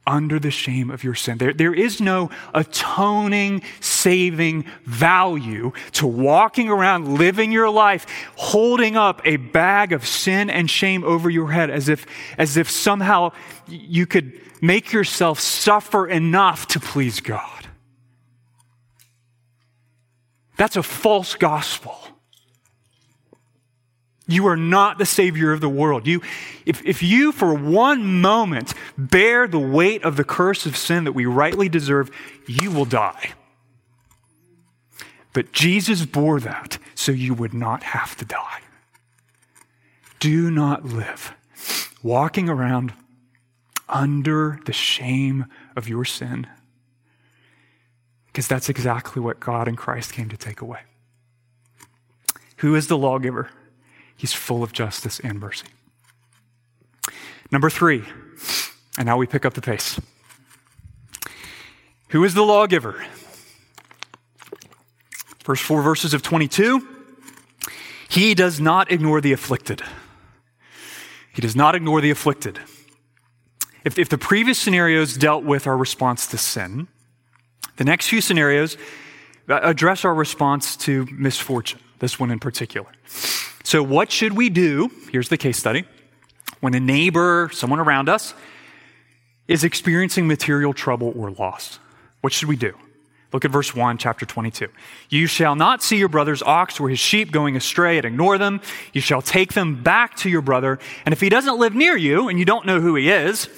[0.07, 1.39] under the shame of your sin.
[1.39, 8.07] There, there is no atoning, saving value to walking around living your life
[8.37, 12.07] holding up a bag of sin and shame over your head as if,
[12.37, 13.33] as if somehow
[13.67, 17.64] you could make yourself suffer enough to please God.
[20.57, 21.99] That's a false gospel.
[24.27, 26.07] You are not the Savior of the world.
[26.07, 26.23] You,
[26.65, 31.13] if, if you, for one moment, bear the weight of the curse of sin that
[31.13, 32.11] we rightly deserve,
[32.47, 33.35] you will die.
[35.35, 38.61] But Jesus bore that so you would not have to die.
[40.21, 41.35] Do not live
[42.03, 42.95] walking around
[43.89, 45.47] under the shame
[45.77, 46.47] of your sin,
[48.35, 50.81] because that's exactly what God and Christ came to take away.
[52.57, 53.49] Who is the lawgiver?
[54.17, 55.69] He's full of justice and mercy.
[57.53, 58.03] Number three,
[58.99, 60.01] and now we pick up the pace.
[62.09, 63.05] Who is the lawgiver?
[65.45, 66.85] First four verses of 22.
[68.09, 69.81] He does not ignore the afflicted.
[71.33, 72.59] He does not ignore the afflicted.
[73.85, 76.89] If, if the previous scenarios dealt with our response to sin,
[77.77, 78.77] the next few scenarios
[79.49, 82.89] uh, address our response to misfortune, this one in particular.
[83.63, 84.91] So, what should we do?
[85.11, 85.85] Here's the case study.
[86.61, 88.35] When a neighbor, someone around us,
[89.49, 91.79] is experiencing material trouble or loss,
[92.21, 92.75] what should we do?
[93.35, 94.69] Look at verse 1, chapter 22.
[95.11, 98.61] You shall not see your brother's ox or his sheep going astray and ignore them.
[98.93, 100.79] You shall take them back to your brother.
[101.05, 103.49] And if he doesn't live near you and you don't know who he is,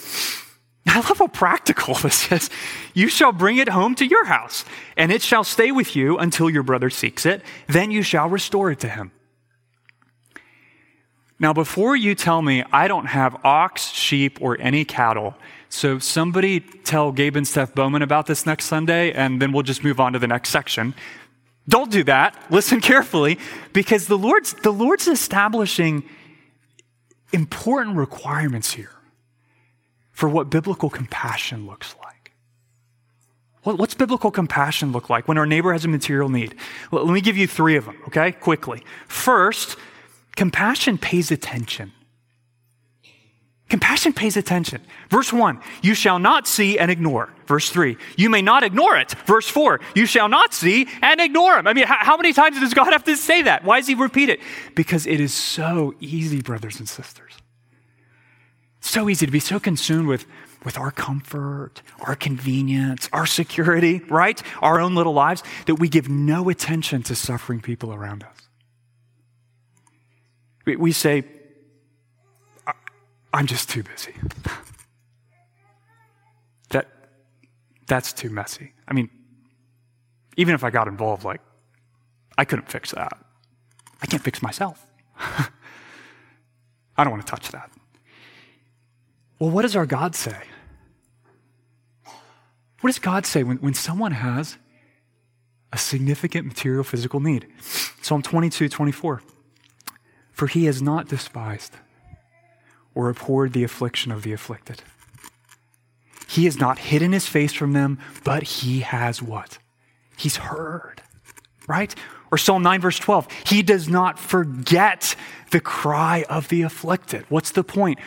[0.86, 2.50] I love how practical this is.
[2.94, 4.64] You shall bring it home to your house,
[4.96, 7.42] and it shall stay with you until your brother seeks it.
[7.66, 9.12] Then you shall restore it to him.
[11.38, 15.34] Now, before you tell me I don't have ox, sheep, or any cattle,
[15.68, 19.84] so somebody tell Gabe and Steph Bowman about this next Sunday, and then we'll just
[19.84, 20.94] move on to the next section.
[21.68, 22.36] Don't do that.
[22.50, 23.38] Listen carefully,
[23.72, 26.04] because the Lord's, the Lord's establishing
[27.32, 28.92] important requirements here
[30.16, 32.32] for what biblical compassion looks like.
[33.62, 36.54] What's biblical compassion look like when our neighbor has a material need?
[36.90, 38.32] Well, let me give you three of them, okay?
[38.32, 38.82] Quickly.
[39.06, 39.76] First,
[40.36, 41.92] Compassion pays attention.
[43.68, 44.80] Compassion pays attention.
[45.10, 47.30] Verse 1, you shall not see and ignore.
[47.46, 49.12] Verse 3, you may not ignore it.
[49.26, 51.66] Verse 4, you shall not see and ignore him.
[51.66, 53.64] I mean, how, many times does God have to say that?
[53.64, 54.40] Why does he repeat it?
[54.76, 57.32] Because it is so easy, brothers and sisters.
[58.86, 60.26] So easy to be so consumed with,
[60.64, 64.40] with our comfort, our convenience, our security, right?
[64.62, 68.48] Our own little lives, that we give no attention to suffering people around us.
[70.64, 71.24] We, we say,
[73.34, 74.14] I'm just too busy.
[76.70, 76.86] that,
[77.88, 78.72] that's too messy.
[78.86, 79.10] I mean,
[80.36, 81.40] even if I got involved, like,
[82.38, 83.18] I couldn't fix that.
[84.00, 84.86] I can't fix myself.
[85.18, 85.48] I
[86.98, 87.68] don't want to touch that.
[89.38, 90.36] Well, what does our God say?
[92.80, 94.56] What does God say when, when someone has
[95.72, 97.46] a significant material physical need?
[98.02, 99.22] Psalm 22, 24.
[100.32, 101.74] For he has not despised
[102.94, 104.82] or abhorred the affliction of the afflicted.
[106.28, 109.58] He has not hidden his face from them, but he has what?
[110.16, 111.02] He's heard,
[111.68, 111.94] right?
[112.30, 115.14] Or Psalm 9, verse 12, He does not forget
[115.50, 117.24] the cry of the afflicted.
[117.28, 117.98] What's the point?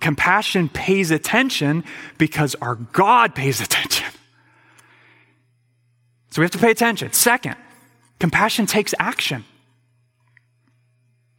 [0.00, 1.84] Compassion pays attention
[2.18, 4.06] because our God pays attention.
[6.30, 7.12] So we have to pay attention.
[7.12, 7.56] Second,
[8.18, 9.44] compassion takes action.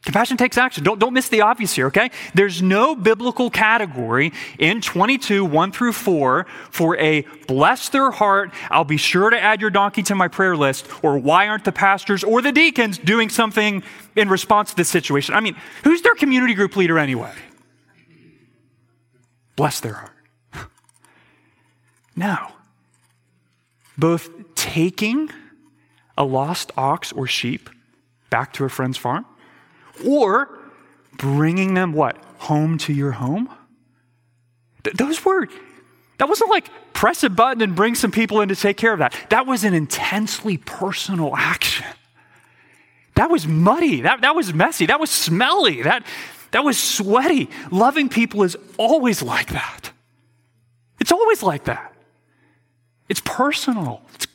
[0.05, 0.83] Compassion takes action.
[0.83, 2.11] Don't, don't miss the obvious here, okay?
[2.35, 8.83] There's no biblical category in 22, 1 through 4 for a bless their heart, I'll
[8.83, 12.23] be sure to add your donkey to my prayer list, or why aren't the pastors
[12.23, 13.81] or the deacons doing something
[14.15, 15.33] in response to this situation?
[15.33, 17.33] I mean, who's their community group leader anyway?
[19.55, 20.69] Bless their heart.
[22.15, 22.51] no.
[23.97, 25.31] Both taking
[26.15, 27.71] a lost ox or sheep
[28.29, 29.25] back to a friend's farm
[30.05, 30.49] or
[31.17, 32.17] bringing them what?
[32.39, 33.49] Home to your home?
[34.83, 35.47] Th- those were,
[36.17, 38.99] that wasn't like press a button and bring some people in to take care of
[38.99, 39.15] that.
[39.29, 41.85] That was an intensely personal action.
[43.15, 44.01] That was muddy.
[44.01, 44.85] That, that was messy.
[44.87, 45.83] That was smelly.
[45.83, 46.05] That,
[46.51, 47.49] that was sweaty.
[47.71, 49.91] Loving people is always like that.
[50.99, 51.93] It's always like that.
[53.07, 54.01] It's personal.
[54.15, 54.27] It's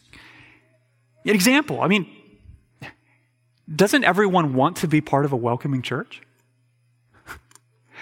[1.24, 1.80] an example.
[1.80, 2.08] I mean,
[3.74, 6.22] doesn't everyone want to be part of a welcoming church?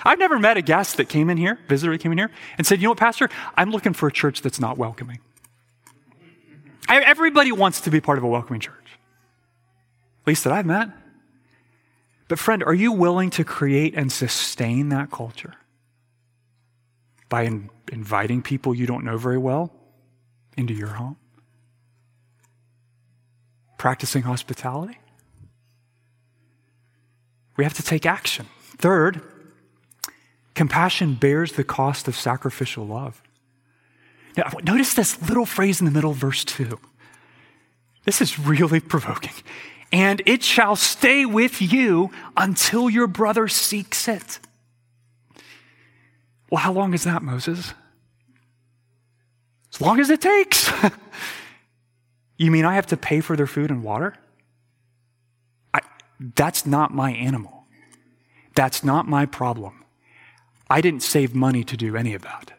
[0.04, 2.66] I've never met a guest that came in here, visitor that came in here, and
[2.66, 3.28] said, You know what, Pastor?
[3.56, 5.18] I'm looking for a church that's not welcoming.
[6.88, 8.98] Everybody wants to be part of a welcoming church,
[10.22, 10.88] at least that I've met.
[12.28, 15.54] But, friend, are you willing to create and sustain that culture
[17.28, 19.72] by in- inviting people you don't know very well
[20.56, 21.16] into your home?
[23.78, 24.98] Practicing hospitality?
[27.58, 28.46] We have to take action.
[28.78, 29.20] Third,
[30.54, 33.20] compassion bears the cost of sacrificial love.
[34.36, 36.78] Now, notice this little phrase in the middle of verse 2.
[38.04, 39.34] This is really provoking.
[39.90, 44.38] And it shall stay with you until your brother seeks it.
[46.50, 47.74] Well, how long is that, Moses?
[49.74, 50.70] As long as it takes.
[52.38, 54.14] you mean I have to pay for their food and water?
[56.20, 57.64] That's not my animal.
[58.54, 59.84] That's not my problem.
[60.68, 62.52] I didn't save money to do any of that.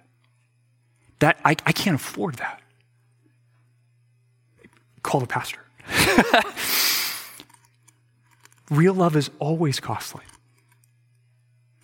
[1.20, 2.62] That I, I can't afford that.
[5.04, 5.60] Call the pastor.
[8.70, 10.24] Real love is always costly.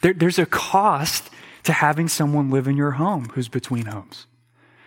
[0.02, 1.30] There, there's a cost
[1.64, 4.28] to having someone live in your home who's between homes.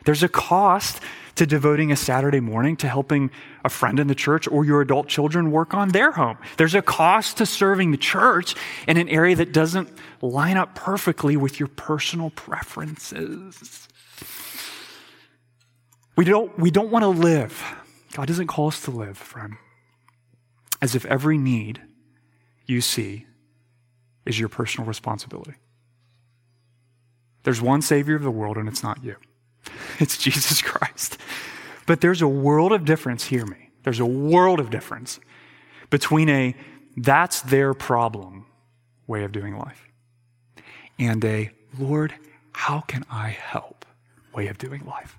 [0.04, 1.00] There's a cost
[1.38, 3.30] to devoting a Saturday morning to helping
[3.64, 6.36] a friend in the church or your adult children work on their home.
[6.56, 8.54] There's a cost to serving the church
[8.86, 9.88] in an area that doesn't
[10.20, 13.88] line up perfectly with your personal preferences.
[16.16, 17.62] We don't, we don't want to live.
[18.12, 19.54] God doesn't call us to live, friend,
[20.82, 21.80] as if every need
[22.66, 23.26] you see
[24.26, 25.54] is your personal responsibility.
[27.44, 29.16] There's one Savior of the world, and it's not you.
[30.00, 31.18] It's Jesus Christ.
[31.86, 33.70] But there's a world of difference, hear me.
[33.82, 35.18] There's a world of difference
[35.90, 36.54] between a
[36.96, 38.46] that's their problem
[39.06, 39.88] way of doing life
[40.98, 42.14] and a Lord,
[42.52, 43.78] how can I help
[44.32, 45.16] way of doing life.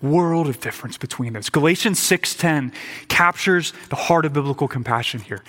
[0.00, 1.50] World of difference between those.
[1.50, 2.72] Galatians 6:10
[3.08, 5.42] captures the heart of biblical compassion here.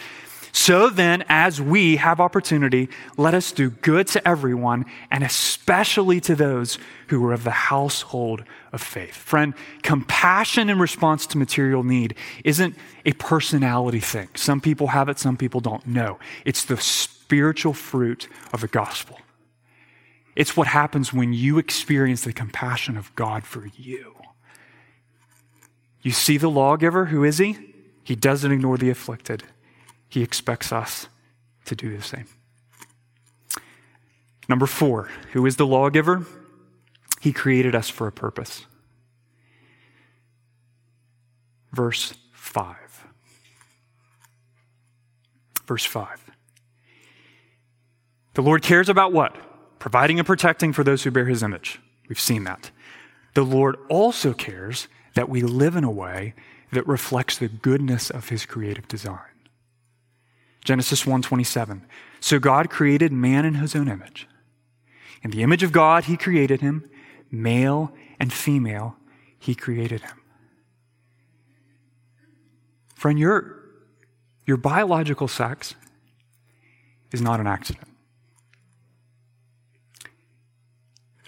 [0.62, 6.36] So then, as we have opportunity, let us do good to everyone, and especially to
[6.36, 8.44] those who are of the household
[8.74, 9.16] of faith.
[9.16, 9.54] Friend,
[9.84, 14.28] compassion in response to material need isn't a personality thing.
[14.36, 16.20] Some people have it, some people don't know.
[16.44, 19.18] It's the spiritual fruit of the gospel.
[20.36, 24.14] It's what happens when you experience the compassion of God for you.
[26.02, 27.58] You see the lawgiver, who is he?
[28.04, 29.46] He doesn't ignore the afflicted.
[30.10, 31.08] He expects us
[31.66, 32.26] to do the same.
[34.48, 36.26] Number four, who is the lawgiver?
[37.22, 38.66] He created us for a purpose.
[41.72, 42.76] Verse 5.
[45.68, 46.32] Verse 5.
[48.34, 49.36] The Lord cares about what?
[49.78, 51.80] Providing and protecting for those who bear his image.
[52.08, 52.72] We've seen that.
[53.36, 56.34] The Lord also cares that we live in a way
[56.72, 59.20] that reflects the goodness of his creative design.
[60.64, 61.82] Genesis 1:27.
[62.20, 64.28] So God created man in his own image.
[65.24, 66.90] In the image of God he created him,
[67.32, 68.96] male and female
[69.38, 70.20] he created him.
[72.96, 73.64] Friend, your,
[74.46, 75.76] your biological sex
[77.12, 77.88] is not an accident.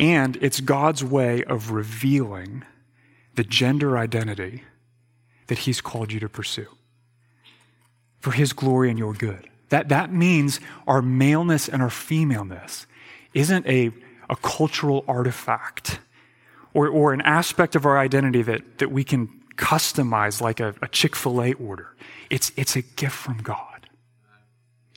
[0.02, 2.66] And it's God's way of revealing
[3.36, 4.64] the gender identity
[5.48, 6.68] that He's called you to pursue
[8.22, 9.50] for His glory and your good.
[9.70, 12.86] That, that means our maleness and our femaleness
[13.34, 13.92] isn't a,
[14.30, 16.00] a cultural artifact
[16.74, 20.88] or, or an aspect of our identity that, that we can customize like a, a
[20.88, 21.96] Chick fil A order.
[22.30, 23.88] It's, it's a gift from God.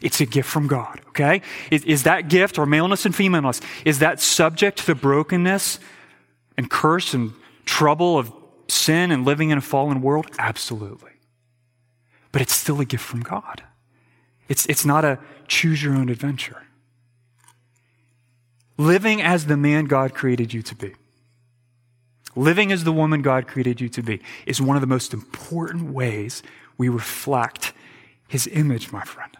[0.02, 1.40] It's a gift from God, okay?
[1.70, 5.78] Is, is that gift, or maleness and femaleness, is that subject to the brokenness
[6.58, 7.32] and curse and
[7.64, 8.32] trouble of
[8.68, 10.26] sin and living in a fallen world?
[10.38, 11.10] Absolutely.
[12.34, 13.62] But it's still a gift from God.
[14.48, 16.64] It's, it's not a choose your own adventure.
[18.76, 20.94] Living as the man God created you to be,
[22.34, 25.92] living as the woman God created you to be, is one of the most important
[25.92, 26.42] ways
[26.76, 27.72] we reflect
[28.26, 29.36] his image, my friend.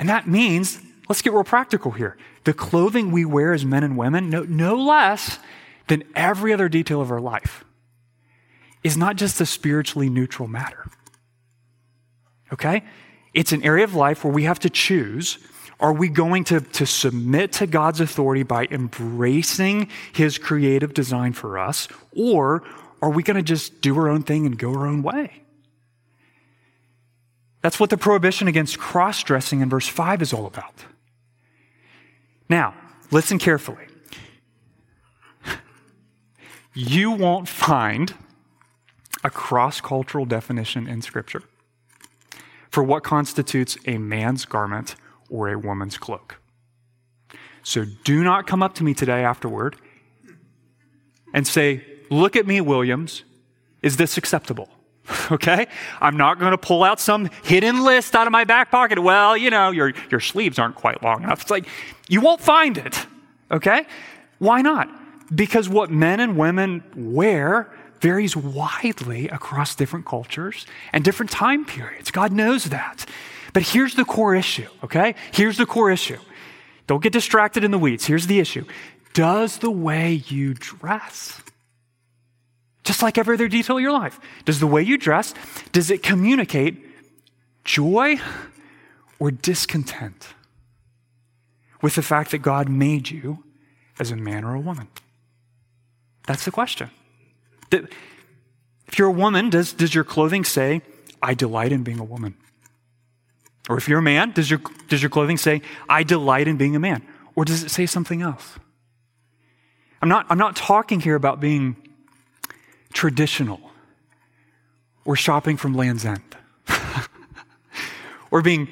[0.00, 2.18] And that means, let's get real practical here.
[2.42, 5.38] The clothing we wear as men and women, no, no less
[5.86, 7.64] than every other detail of our life,
[8.82, 10.86] is not just a spiritually neutral matter.
[12.52, 12.82] Okay?
[13.34, 15.38] It's an area of life where we have to choose
[15.78, 21.58] are we going to, to submit to God's authority by embracing His creative design for
[21.58, 22.64] us, or
[23.02, 25.42] are we going to just do our own thing and go our own way?
[27.60, 30.84] That's what the prohibition against cross dressing in verse 5 is all about.
[32.48, 32.74] Now,
[33.10, 33.84] listen carefully.
[36.78, 38.14] You won't find
[39.24, 41.42] a cross cultural definition in Scripture
[42.70, 44.96] for what constitutes a man's garment
[45.28, 46.36] or a woman's cloak.
[47.62, 49.76] So do not come up to me today afterward
[51.34, 53.24] and say, Look at me, Williams.
[53.82, 54.68] Is this acceptable?
[55.30, 55.66] Okay?
[56.00, 59.00] I'm not going to pull out some hidden list out of my back pocket.
[59.00, 61.42] Well, you know, your, your sleeves aren't quite long enough.
[61.42, 61.66] It's like,
[62.08, 63.06] you won't find it.
[63.50, 63.86] Okay?
[64.38, 64.88] Why not?
[65.34, 72.10] Because what men and women wear varies widely across different cultures and different time periods.
[72.10, 73.06] God knows that.
[73.52, 75.14] But here's the core issue, okay?
[75.32, 76.18] Here's the core issue.
[76.86, 78.06] Don't get distracted in the weeds.
[78.06, 78.64] Here's the issue
[79.12, 81.40] Does the way you dress,
[82.84, 85.34] just like every other detail of your life, does the way you dress,
[85.72, 86.84] does it communicate
[87.64, 88.16] joy
[89.18, 90.34] or discontent
[91.82, 93.42] with the fact that God made you
[93.98, 94.88] as a man or a woman?
[96.26, 96.90] That's the question.
[97.70, 100.82] If you're a woman, does, does your clothing say,
[101.22, 102.34] I delight in being a woman?
[103.68, 106.76] Or if you're a man, does your, does your clothing say, I delight in being
[106.76, 107.02] a man?
[107.34, 108.58] Or does it say something else?
[110.00, 111.76] I'm not, I'm not talking here about being
[112.92, 113.60] traditional
[115.04, 116.36] or shopping from Lands' End
[118.30, 118.68] or being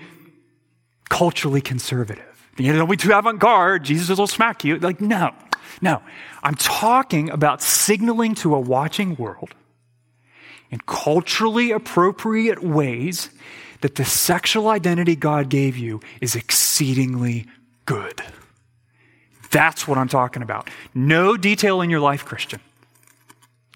[1.09, 2.24] culturally conservative.
[2.57, 3.84] You know, be too avant garde.
[3.84, 4.78] Jesus will smack you.
[4.78, 5.34] Like, no,
[5.80, 6.02] no.
[6.42, 9.54] I'm talking about signaling to a watching world
[10.70, 13.30] in culturally appropriate ways
[13.80, 17.46] that the sexual identity God gave you is exceedingly
[17.86, 18.22] good.
[19.50, 20.68] That's what I'm talking about.
[20.94, 22.60] No detail in your life, Christian,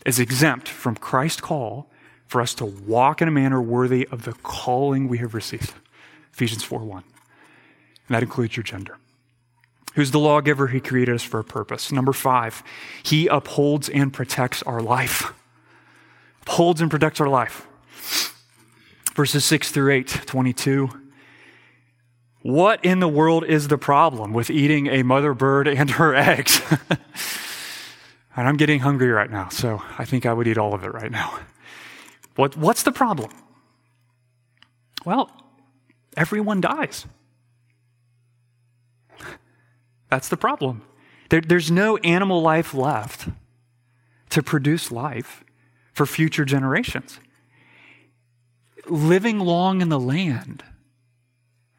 [0.05, 1.91] is exempt from Christ's call
[2.27, 5.73] for us to walk in a manner worthy of the calling we have received.
[6.33, 7.05] Ephesians 4 1.
[8.09, 8.97] And that includes your gender.
[9.95, 10.69] Who's the lawgiver?
[10.69, 11.91] He created us for a purpose.
[11.91, 12.63] Number five,
[13.03, 15.33] he upholds and protects our life.
[16.43, 17.67] Upholds and protects our life.
[19.15, 20.91] Verses 6 through 8, 22.
[22.43, 26.63] What in the world is the problem with eating a mother bird and her eggs?
[28.37, 30.95] and I'm getting hungry right now, so I think I would eat all of it
[30.95, 31.41] right now.
[32.37, 33.33] What, what's the problem?
[35.05, 35.31] Well,
[36.17, 37.07] everyone dies.
[40.09, 40.83] That's the problem.
[41.31, 43.29] There, there's no animal life left
[44.31, 45.45] to produce life
[45.93, 47.21] for future generations.
[48.87, 50.65] Living long in the land,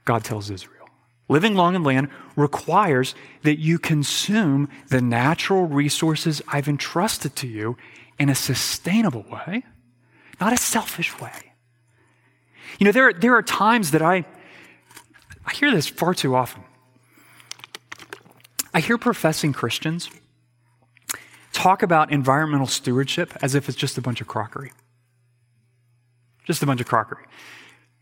[0.05, 0.89] God tells Israel,
[1.27, 7.77] living long in land requires that you consume the natural resources I've entrusted to you
[8.19, 9.63] in a sustainable way,
[10.39, 11.53] not a selfish way.
[12.77, 14.25] You know, there, there are times that I,
[15.45, 16.63] I hear this far too often.
[18.73, 20.09] I hear professing Christians
[21.53, 24.71] talk about environmental stewardship as if it's just a bunch of crockery.
[26.45, 27.25] Just a bunch of crockery.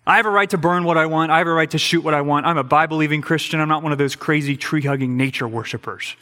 [0.06, 1.32] I have a right to burn what I want.
[1.32, 2.46] I have a right to shoot what I want.
[2.46, 3.60] I'm a Bible believing Christian.
[3.60, 6.16] I'm not one of those crazy tree hugging nature worshipers.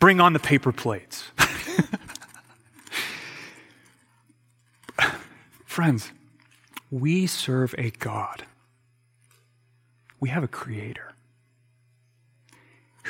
[0.00, 1.24] Bring on the paper plates.
[5.64, 6.10] Friends,
[6.90, 8.44] we serve a God.
[10.18, 11.09] We have a creator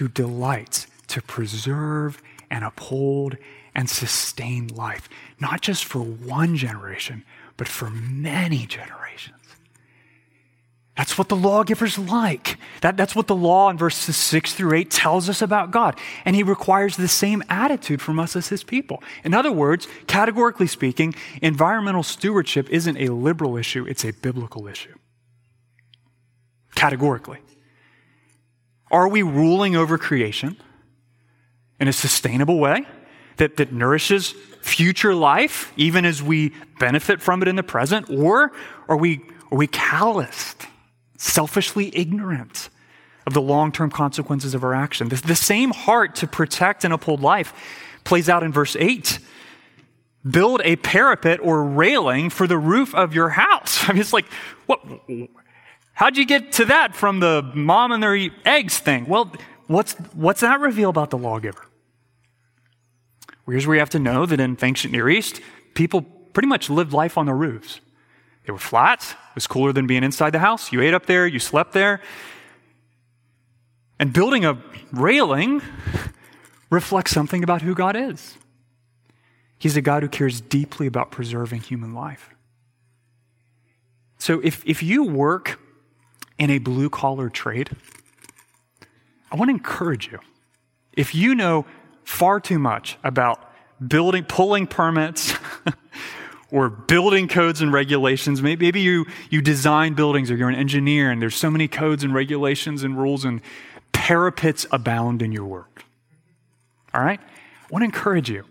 [0.00, 3.36] who delights to preserve and uphold
[3.74, 7.22] and sustain life, not just for one generation,
[7.58, 9.36] but for many generations.
[10.96, 12.56] That's what the lawgiver's like.
[12.80, 15.98] That, that's what the law in verses 6 through 8 tells us about God.
[16.24, 19.02] And he requires the same attitude from us as his people.
[19.22, 24.94] In other words, categorically speaking, environmental stewardship isn't a liberal issue, it's a biblical issue.
[26.74, 27.38] Categorically.
[28.90, 30.56] Are we ruling over creation
[31.78, 32.86] in a sustainable way
[33.36, 38.10] that, that nourishes future life, even as we benefit from it in the present?
[38.10, 38.52] Or
[38.88, 39.20] are we,
[39.50, 40.66] are we calloused?
[41.20, 42.70] selfishly ignorant
[43.26, 45.08] of the long term consequences of our action.
[45.10, 47.52] The, the, same heart to protect and uphold life
[48.04, 49.18] plays out in verse 8.
[50.28, 53.84] Build a parapet or railing for the roof of your house.
[53.88, 54.26] I mean, it's like,
[54.66, 54.80] what?
[56.00, 59.04] How'd you get to that from the mom and their eggs thing?
[59.04, 59.34] Well,
[59.66, 61.66] what's, what's that reveal about the lawgiver?
[63.44, 65.42] Well, here's where you have to know that in ancient Near East,
[65.74, 67.82] people pretty much lived life on the roofs.
[68.46, 69.02] They were flat.
[69.02, 70.72] It was cooler than being inside the house.
[70.72, 72.00] You ate up there, you slept there.
[73.98, 74.56] And building a
[74.92, 75.60] railing
[76.70, 78.38] reflects something about who God is.
[79.58, 82.30] He's a God who cares deeply about preserving human life.
[84.16, 85.58] So if, if you work
[86.40, 87.70] in a blue collar trade,
[89.30, 90.18] I want to encourage you.
[90.92, 91.66] If you know
[92.02, 93.48] far too much about
[93.86, 95.34] building, pulling permits,
[96.50, 98.42] or building codes and regulations.
[98.42, 102.12] Maybe you, you design buildings or you're an engineer and there's so many codes and
[102.12, 103.40] regulations and rules and
[103.92, 105.84] parapets abound in your work.
[106.92, 107.20] All right?
[107.20, 108.44] I want to encourage you.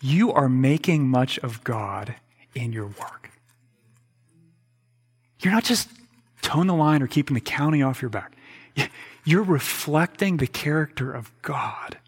[0.00, 2.14] You are making much of God
[2.54, 3.30] in your work.
[5.40, 5.88] You're not just
[6.44, 8.36] toeing the line or keeping the county off your back.
[9.24, 11.98] You're reflecting the character of God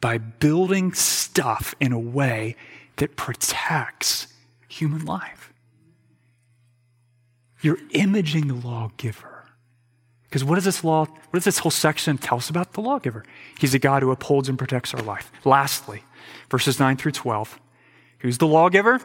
[0.00, 2.56] by building stuff in a way
[2.96, 4.28] that protects
[4.68, 5.52] human life.
[7.60, 9.44] You're imaging the lawgiver.
[10.24, 13.24] Because what does this law, what does this whole section tell us about the lawgiver?
[13.58, 15.30] He's a God who upholds and protects our life.
[15.44, 16.02] Lastly,
[16.50, 17.60] verses 9 through 12.
[18.20, 19.00] Who's the lawgiver?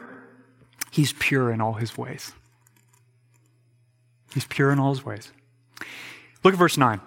[0.90, 2.32] He's pure in all his ways.
[4.38, 5.32] He's pure in all his ways.
[6.44, 7.00] Look at verse 9.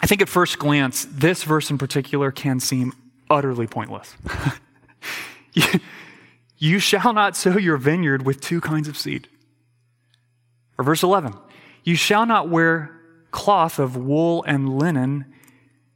[0.00, 2.92] I think at first glance, this verse in particular can seem
[3.30, 4.14] utterly pointless.
[6.58, 9.28] You shall not sow your vineyard with two kinds of seed.
[10.76, 11.34] Or verse 11,
[11.84, 13.00] you shall not wear
[13.30, 15.24] cloth of wool and linen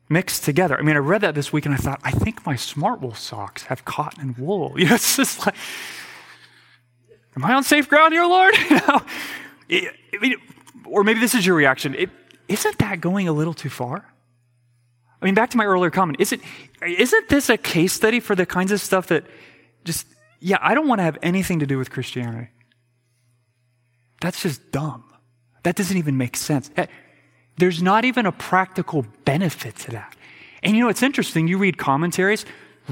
[0.09, 0.79] mixed together.
[0.79, 3.65] I mean, I read that this week and I thought, I think my Smartwool socks
[3.65, 4.75] have cotton and wool.
[4.79, 5.55] You know, it's just like,
[7.37, 8.55] am I on safe ground here, Lord?
[8.71, 9.03] you know,
[9.69, 10.37] it, I mean,
[10.93, 11.95] or maybe this is your reaction.
[11.95, 12.09] is
[12.49, 14.05] isn't that going a little too far?
[15.21, 16.41] I mean, back to my earlier comment, is it,
[16.85, 19.25] isn't this a case study for the kinds of stuff that
[19.85, 20.07] just
[20.41, 22.49] yeah, I don't want to have anything to do with Christianity.
[24.21, 25.05] That's just dumb.
[25.63, 26.71] That doesn't even make sense.
[26.77, 26.87] Eh,
[27.59, 30.17] there's not even a practical benefit to that.
[30.65, 31.47] And you know, it's interesting.
[31.47, 32.45] You read commentaries,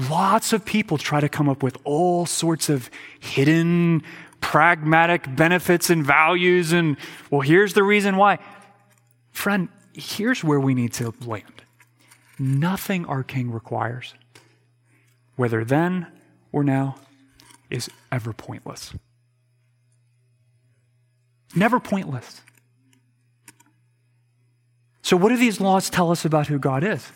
[0.09, 2.89] lots of people try to come up with all sorts of
[3.19, 4.03] hidden
[4.41, 6.73] pragmatic benefits and values.
[6.73, 6.97] And,
[7.29, 8.39] well, here's the reason why.
[9.31, 11.63] Friend, here's where we need to land.
[12.37, 14.13] Nothing our King requires,
[15.35, 16.07] whether then
[16.51, 16.95] or now,
[17.69, 18.93] is ever pointless.
[21.55, 22.41] Never pointless.
[25.01, 27.11] So, what do these laws tell us about who God is?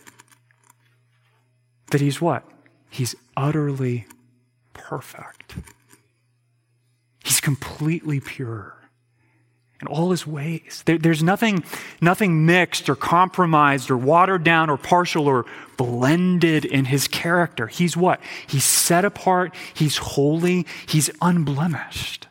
[1.92, 2.44] That He's what?
[2.90, 4.06] He's utterly
[4.74, 5.56] perfect.
[7.46, 8.76] Completely pure
[9.80, 10.82] in all his ways.
[10.88, 11.64] There, there's nothing,
[12.02, 15.46] nothing mixed or compromised or watered down or partial or
[15.78, 17.68] blended in his character.
[17.68, 18.20] He's what?
[18.48, 22.28] He's set apart, he's holy, he's unblemished.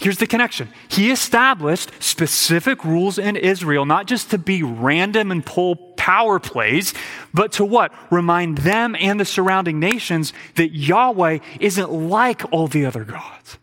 [0.00, 0.68] Here's the connection.
[0.88, 6.92] He established specific rules in Israel, not just to be random and pull power plays,
[7.32, 7.92] but to what?
[8.10, 13.58] Remind them and the surrounding nations that Yahweh isn't like all the other gods.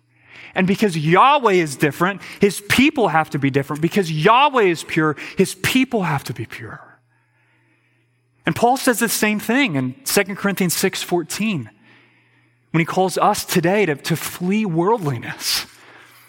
[0.54, 3.82] And because Yahweh is different, his people have to be different.
[3.82, 6.82] Because Yahweh is pure, his people have to be pure.
[8.46, 11.70] And Paul says the same thing in 2 Corinthians 6:14
[12.72, 15.66] when he calls us today to, to flee worldliness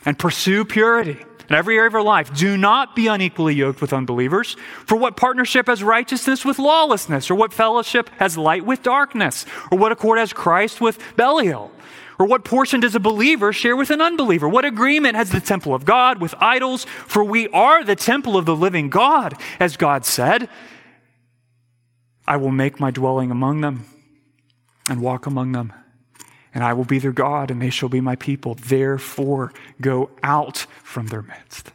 [0.04, 2.34] and pursue purity in every area of our life.
[2.34, 4.56] Do not be unequally yoked with unbelievers.
[4.86, 7.30] For what partnership has righteousness with lawlessness?
[7.30, 9.46] Or what fellowship has light with darkness?
[9.70, 11.70] Or what accord has Christ with Belial?
[12.22, 14.48] Or what portion does a believer share with an unbeliever?
[14.48, 16.84] What agreement has the temple of God with idols?
[16.84, 20.48] For we are the temple of the living God, as God said.
[22.24, 23.86] I will make my dwelling among them
[24.88, 25.72] and walk among them.
[26.54, 28.54] and I will be their God, and they shall be my people.
[28.54, 31.72] Therefore, go out from their midst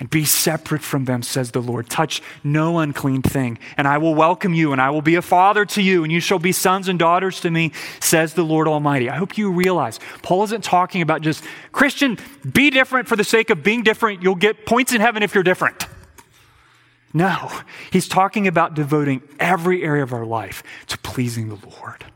[0.00, 1.90] and be separate from them, says the Lord.
[1.90, 5.66] Touch no unclean thing, and I will welcome you, and I will be a father
[5.66, 9.10] to you, and you shall be sons and daughters to me, says the Lord Almighty.
[9.10, 12.18] I hope you realize Paul isn't talking about just Christian,
[12.50, 14.22] be different for the sake of being different.
[14.22, 15.86] You'll get points in heaven if you're different.
[17.12, 17.50] No,
[17.92, 22.06] he's talking about devoting every area of our life to pleasing the Lord.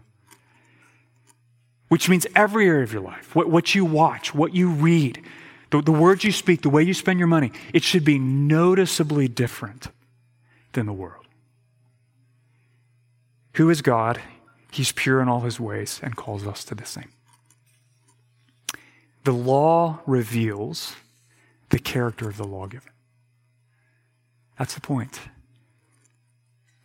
[1.88, 5.22] Which means every area of your life, what, what you watch, what you read,
[5.70, 9.28] the, the words you speak, the way you spend your money, it should be noticeably
[9.28, 9.88] different
[10.72, 11.26] than the world.
[13.54, 14.20] Who is God?
[14.72, 17.10] He's pure in all his ways and calls us to the same.
[19.22, 20.96] The law reveals
[21.70, 22.92] the character of the lawgiver.
[24.58, 25.20] That's the point.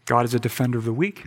[0.05, 1.25] God is a defender of the weak.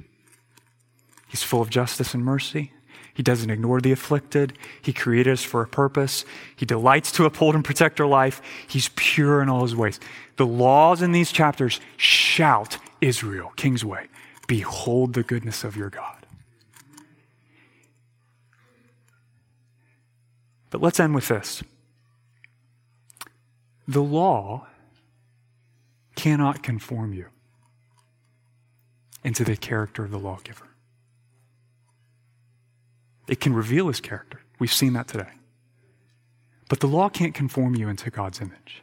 [1.28, 2.72] He's full of justice and mercy.
[3.14, 4.54] He doesn't ignore the afflicted.
[4.80, 6.24] He created us for a purpose.
[6.56, 8.40] He delights to uphold and protect our life.
[8.66, 10.00] He's pure in all his ways.
[10.36, 14.08] The laws in these chapters shout, Israel, Kingsway,
[14.46, 16.26] behold the goodness of your God.
[20.70, 21.62] But let's end with this.
[23.86, 24.66] The law
[26.16, 27.26] cannot conform you
[29.22, 30.71] into the character of the lawgiver.
[33.28, 34.40] It can reveal his character.
[34.58, 35.30] We've seen that today.
[36.68, 38.82] But the law can't conform you into God's image.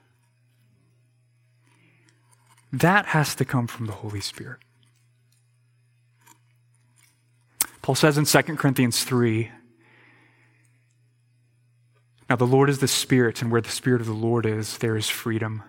[2.71, 4.59] That has to come from the Holy Spirit.
[7.81, 9.49] Paul says in 2 Corinthians 3
[12.29, 14.95] Now the Lord is the Spirit, and where the Spirit of the Lord is, there
[14.95, 15.63] is freedom.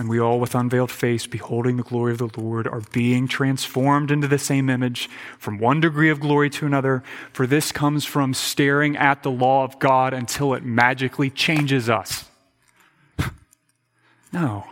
[0.00, 4.10] And we all, with unveiled face, beholding the glory of the Lord, are being transformed
[4.10, 7.02] into the same image from one degree of glory to another.
[7.34, 12.24] For this comes from staring at the law of God until it magically changes us.
[14.32, 14.64] no.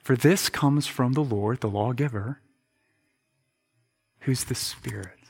[0.00, 2.40] For this comes from the Lord, the lawgiver,
[4.22, 5.20] who's the Spirit.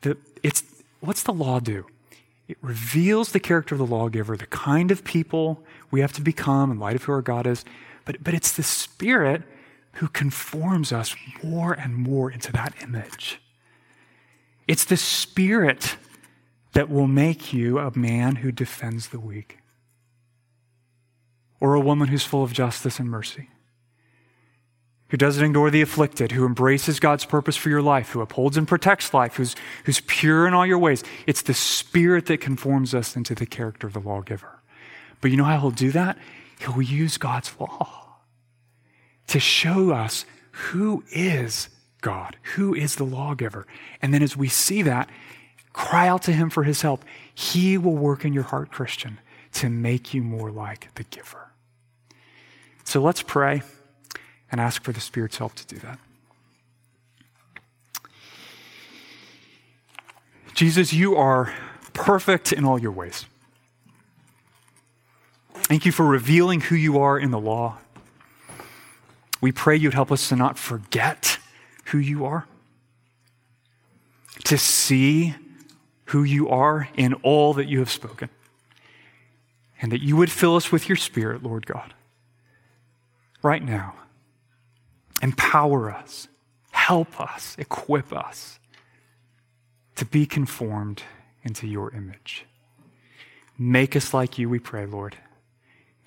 [0.00, 0.62] The, it's,
[1.00, 1.84] what's the law do?
[2.48, 5.62] It reveals the character of the lawgiver, the kind of people
[5.92, 7.64] we have to become in light of who our God is.
[8.04, 9.42] But, but it's the Spirit
[9.96, 11.14] who conforms us
[11.44, 13.40] more and more into that image.
[14.66, 15.96] It's the Spirit
[16.72, 19.58] that will make you a man who defends the weak,
[21.60, 23.50] or a woman who's full of justice and mercy,
[25.08, 28.66] who doesn't ignore the afflicted, who embraces God's purpose for your life, who upholds and
[28.66, 31.04] protects life, who's, who's pure in all your ways.
[31.26, 34.61] It's the Spirit that conforms us into the character of the lawgiver.
[35.22, 36.18] But you know how he'll do that?
[36.60, 38.18] He'll use God's law
[39.28, 41.70] to show us who is
[42.02, 43.66] God, who is the lawgiver.
[44.02, 45.08] And then as we see that,
[45.72, 47.04] cry out to him for his help.
[47.34, 49.18] He will work in your heart, Christian,
[49.54, 51.52] to make you more like the giver.
[52.84, 53.62] So let's pray
[54.50, 55.98] and ask for the Spirit's help to do that.
[60.54, 61.54] Jesus, you are
[61.94, 63.24] perfect in all your ways.
[65.54, 67.78] Thank you for revealing who you are in the law.
[69.40, 71.38] We pray you'd help us to not forget
[71.86, 72.46] who you are,
[74.44, 75.34] to see
[76.06, 78.28] who you are in all that you have spoken,
[79.80, 81.94] and that you would fill us with your Spirit, Lord God,
[83.42, 83.94] right now.
[85.22, 86.28] Empower us,
[86.70, 88.58] help us, equip us
[89.96, 91.02] to be conformed
[91.42, 92.44] into your image.
[93.58, 95.16] Make us like you, we pray, Lord.